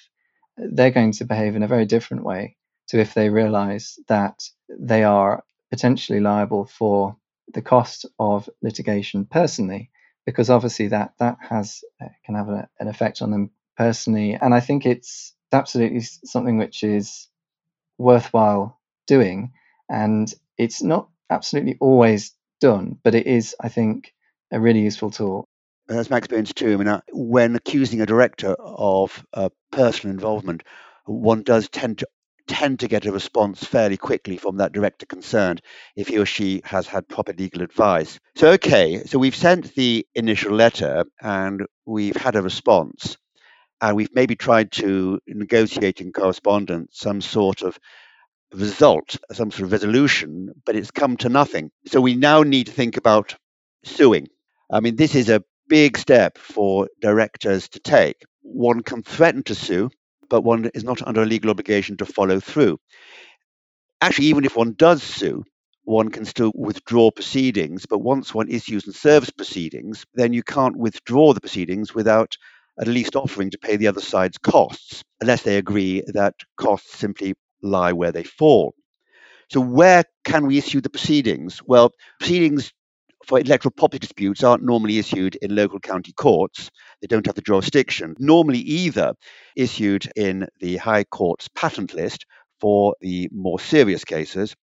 they're 0.57 0.91
going 0.91 1.11
to 1.11 1.25
behave 1.25 1.55
in 1.55 1.63
a 1.63 1.67
very 1.67 1.85
different 1.85 2.23
way 2.23 2.55
to 2.87 2.99
if 2.99 3.13
they 3.13 3.29
realize 3.29 3.97
that 4.07 4.43
they 4.69 5.03
are 5.03 5.43
potentially 5.71 6.19
liable 6.19 6.65
for 6.65 7.17
the 7.53 7.61
cost 7.61 8.05
of 8.19 8.49
litigation 8.61 9.25
personally, 9.25 9.89
because 10.25 10.49
obviously 10.49 10.87
that 10.87 11.13
that 11.19 11.37
has 11.41 11.83
uh, 12.01 12.07
can 12.25 12.35
have 12.35 12.49
a, 12.49 12.67
an 12.79 12.87
effect 12.87 13.21
on 13.21 13.31
them 13.31 13.51
personally. 13.77 14.33
And 14.33 14.53
I 14.53 14.59
think 14.59 14.85
it's 14.85 15.33
absolutely 15.51 16.01
something 16.01 16.57
which 16.57 16.83
is 16.83 17.27
worthwhile 17.97 18.79
doing, 19.07 19.53
and 19.89 20.33
it's 20.57 20.81
not 20.81 21.09
absolutely 21.29 21.77
always 21.79 22.33
done, 22.59 22.97
but 23.03 23.15
it 23.15 23.27
is, 23.27 23.55
I 23.59 23.69
think, 23.69 24.13
a 24.51 24.59
really 24.59 24.81
useful 24.81 25.11
tool. 25.11 25.45
That's 25.87 26.09
my 26.09 26.17
experience 26.17 26.53
too. 26.53 26.73
I 26.73 26.77
mean, 26.77 26.87
uh, 26.87 27.01
when 27.11 27.55
accusing 27.55 28.01
a 28.01 28.05
director 28.05 28.55
of 28.59 29.25
uh, 29.33 29.49
personal 29.71 30.13
involvement, 30.13 30.63
one 31.05 31.43
does 31.43 31.69
tend 31.69 31.99
to 31.99 32.07
tend 32.47 32.79
to 32.79 32.87
get 32.87 33.05
a 33.05 33.11
response 33.11 33.63
fairly 33.63 33.97
quickly 33.97 34.37
from 34.37 34.57
that 34.57 34.71
director 34.71 35.05
concerned 35.05 35.61
if 35.95 36.07
he 36.07 36.17
or 36.17 36.25
she 36.25 36.61
has 36.65 36.87
had 36.87 37.07
proper 37.07 37.33
legal 37.33 37.61
advice. 37.61 38.19
So, 38.35 38.51
okay, 38.51 39.03
so 39.05 39.19
we've 39.19 39.35
sent 39.35 39.75
the 39.75 40.05
initial 40.15 40.53
letter 40.53 41.05
and 41.21 41.65
we've 41.85 42.15
had 42.15 42.35
a 42.35 42.41
response, 42.41 43.17
and 43.81 43.95
we've 43.95 44.13
maybe 44.13 44.35
tried 44.35 44.71
to 44.73 45.19
negotiate 45.27 46.01
in 46.01 46.11
correspondence 46.11 46.99
some 46.99 47.21
sort 47.21 47.61
of 47.61 47.77
result, 48.53 49.17
some 49.31 49.51
sort 49.51 49.63
of 49.63 49.71
resolution, 49.71 50.53
but 50.65 50.75
it's 50.75 50.91
come 50.91 51.17
to 51.17 51.29
nothing. 51.29 51.71
So, 51.87 52.01
we 52.01 52.15
now 52.15 52.43
need 52.43 52.67
to 52.67 52.73
think 52.73 52.97
about 52.97 53.35
suing. 53.83 54.27
I 54.71 54.79
mean, 54.79 54.95
this 54.95 55.15
is 55.15 55.29
a 55.29 55.43
big 55.67 55.97
step 55.97 56.37
for 56.37 56.89
directors 57.01 57.69
to 57.69 57.79
take. 57.79 58.23
One 58.41 58.81
can 58.81 59.03
threaten 59.03 59.43
to 59.43 59.55
sue, 59.55 59.89
but 60.29 60.41
one 60.41 60.69
is 60.73 60.83
not 60.83 61.01
under 61.07 61.23
a 61.23 61.25
legal 61.25 61.51
obligation 61.51 61.97
to 61.97 62.05
follow 62.05 62.39
through. 62.39 62.77
Actually, 64.01 64.27
even 64.27 64.45
if 64.45 64.55
one 64.55 64.73
does 64.73 65.03
sue, 65.03 65.43
one 65.83 66.09
can 66.09 66.23
still 66.25 66.51
withdraw 66.55 67.11
proceedings, 67.11 67.85
but 67.85 67.99
once 67.99 68.33
one 68.33 68.49
issues 68.49 68.85
and 68.85 68.95
serves 68.95 69.29
proceedings, 69.31 70.05
then 70.13 70.31
you 70.33 70.43
can't 70.43 70.77
withdraw 70.77 71.33
the 71.33 71.41
proceedings 71.41 71.93
without 71.93 72.31
at 72.79 72.87
least 72.87 73.15
offering 73.15 73.49
to 73.51 73.57
pay 73.57 73.75
the 73.75 73.87
other 73.87 74.01
side's 74.01 74.37
costs, 74.37 75.03
unless 75.21 75.43
they 75.43 75.57
agree 75.57 76.01
that 76.07 76.35
costs 76.57 76.97
simply 76.97 77.33
lie 77.61 77.91
where 77.93 78.11
they 78.11 78.23
fall. 78.23 78.73
So, 79.51 79.61
where 79.61 80.03
can 80.23 80.47
we 80.47 80.57
issue 80.57 80.81
the 80.81 80.89
proceedings? 80.89 81.61
Well, 81.65 81.91
proceedings 82.19 82.73
for 83.27 83.39
intellectual 83.39 83.71
property 83.71 83.99
disputes 83.99 84.43
aren't 84.43 84.63
normally 84.63 84.97
issued 84.99 85.35
in 85.35 85.55
local 85.55 85.79
county 85.79 86.13
courts. 86.13 86.69
They 87.01 87.07
don't 87.07 87.25
have 87.25 87.35
the 87.35 87.41
jurisdiction. 87.41 88.15
Normally, 88.19 88.59
either 88.59 89.13
issued 89.55 90.11
in 90.15 90.47
the 90.59 90.77
High 90.77 91.03
Court's 91.05 91.47
patent 91.49 91.93
list 91.93 92.25
for 92.59 92.95
the 93.01 93.29
more 93.31 93.59
serious 93.59 94.03
cases, 94.03 94.55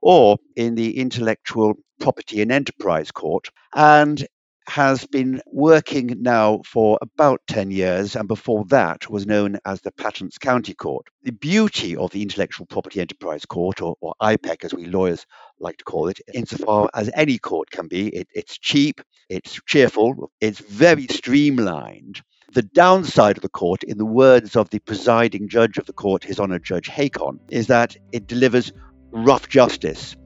or 0.00 0.36
in 0.56 0.74
the 0.74 0.98
Intellectual 0.98 1.74
Property 2.00 2.42
and 2.42 2.52
Enterprise 2.52 3.10
Court. 3.10 3.48
And 3.74 4.26
has 4.66 5.06
been 5.06 5.40
working 5.46 6.16
now 6.20 6.60
for 6.64 6.98
about 7.02 7.40
10 7.48 7.70
years, 7.70 8.16
and 8.16 8.28
before 8.28 8.64
that 8.66 9.08
was 9.10 9.26
known 9.26 9.58
as 9.64 9.80
the 9.80 9.92
Patents 9.92 10.38
County 10.38 10.74
Court. 10.74 11.06
The 11.22 11.32
beauty 11.32 11.96
of 11.96 12.10
the 12.10 12.22
Intellectual 12.22 12.66
Property 12.66 13.00
Enterprise 13.00 13.44
Court, 13.44 13.82
or, 13.82 13.96
or 14.00 14.14
IPEC 14.22 14.64
as 14.64 14.74
we 14.74 14.86
lawyers 14.86 15.26
like 15.58 15.78
to 15.78 15.84
call 15.84 16.08
it, 16.08 16.20
insofar 16.32 16.88
as 16.94 17.10
any 17.14 17.38
court 17.38 17.70
can 17.70 17.88
be, 17.88 18.08
it, 18.08 18.28
it's 18.34 18.58
cheap, 18.58 19.00
it's 19.28 19.60
cheerful, 19.66 20.30
it's 20.40 20.58
very 20.58 21.06
streamlined. 21.06 22.22
The 22.52 22.62
downside 22.62 23.38
of 23.38 23.42
the 23.42 23.48
court, 23.48 23.82
in 23.82 23.98
the 23.98 24.04
words 24.04 24.56
of 24.56 24.70
the 24.70 24.78
presiding 24.80 25.48
judge 25.48 25.78
of 25.78 25.86
the 25.86 25.92
court, 25.92 26.22
His 26.22 26.38
Honour 26.38 26.58
Judge 26.58 26.88
Hacon, 26.88 27.40
is 27.50 27.68
that 27.68 27.96
it 28.12 28.26
delivers 28.26 28.72
rough 29.10 29.48
justice 29.48 30.16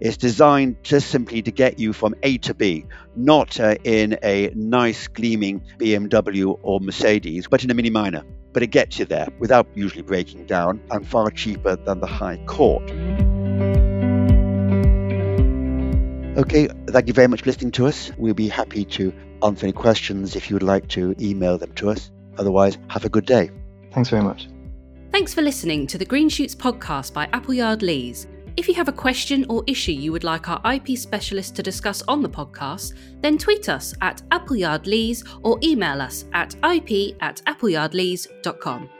it's 0.00 0.16
designed 0.16 0.82
just 0.82 1.08
simply 1.08 1.42
to 1.42 1.50
get 1.50 1.78
you 1.78 1.92
from 1.92 2.14
A 2.22 2.38
to 2.38 2.54
B, 2.54 2.86
not 3.16 3.60
uh, 3.60 3.76
in 3.84 4.18
a 4.22 4.50
nice 4.54 5.08
gleaming 5.08 5.62
BMW 5.78 6.58
or 6.62 6.80
Mercedes, 6.80 7.46
but 7.48 7.62
in 7.62 7.70
a 7.70 7.74
Mini 7.74 7.90
Minor. 7.90 8.24
But 8.52 8.62
it 8.62 8.68
gets 8.68 8.98
you 8.98 9.04
there 9.04 9.28
without 9.38 9.68
usually 9.74 10.02
breaking 10.02 10.46
down 10.46 10.80
and 10.90 11.06
far 11.06 11.30
cheaper 11.30 11.76
than 11.76 12.00
the 12.00 12.06
High 12.06 12.38
Court. 12.46 12.82
Okay, 16.38 16.68
thank 16.88 17.06
you 17.06 17.12
very 17.12 17.28
much 17.28 17.42
for 17.42 17.50
listening 17.50 17.72
to 17.72 17.86
us. 17.86 18.10
We'll 18.16 18.34
be 18.34 18.48
happy 18.48 18.86
to 18.86 19.12
answer 19.42 19.66
any 19.66 19.72
questions 19.72 20.34
if 20.34 20.48
you 20.48 20.56
would 20.56 20.62
like 20.62 20.88
to 20.88 21.14
email 21.20 21.58
them 21.58 21.72
to 21.74 21.90
us. 21.90 22.10
Otherwise, 22.38 22.78
have 22.88 23.04
a 23.04 23.10
good 23.10 23.26
day. 23.26 23.50
Thanks 23.92 24.08
very 24.08 24.22
much. 24.22 24.48
Thanks 25.12 25.34
for 25.34 25.42
listening 25.42 25.86
to 25.88 25.98
the 25.98 26.04
Green 26.04 26.28
Shoots 26.28 26.54
podcast 26.54 27.12
by 27.12 27.28
Appleyard 27.32 27.82
Lees. 27.82 28.26
If 28.56 28.68
you 28.68 28.74
have 28.74 28.88
a 28.88 28.92
question 28.92 29.46
or 29.48 29.64
issue 29.66 29.92
you 29.92 30.12
would 30.12 30.24
like 30.24 30.48
our 30.48 30.60
IP 30.74 30.98
specialist 30.98 31.56
to 31.56 31.62
discuss 31.62 32.02
on 32.08 32.20
the 32.22 32.28
podcast, 32.28 32.94
then 33.20 33.38
tweet 33.38 33.68
us 33.68 33.94
at 34.00 34.22
appleyardlees 34.30 35.26
or 35.42 35.58
email 35.62 36.02
us 36.02 36.24
at 36.32 36.54
ip 36.64 37.16
at 37.20 37.42
appleyardlees.com. 37.46 38.90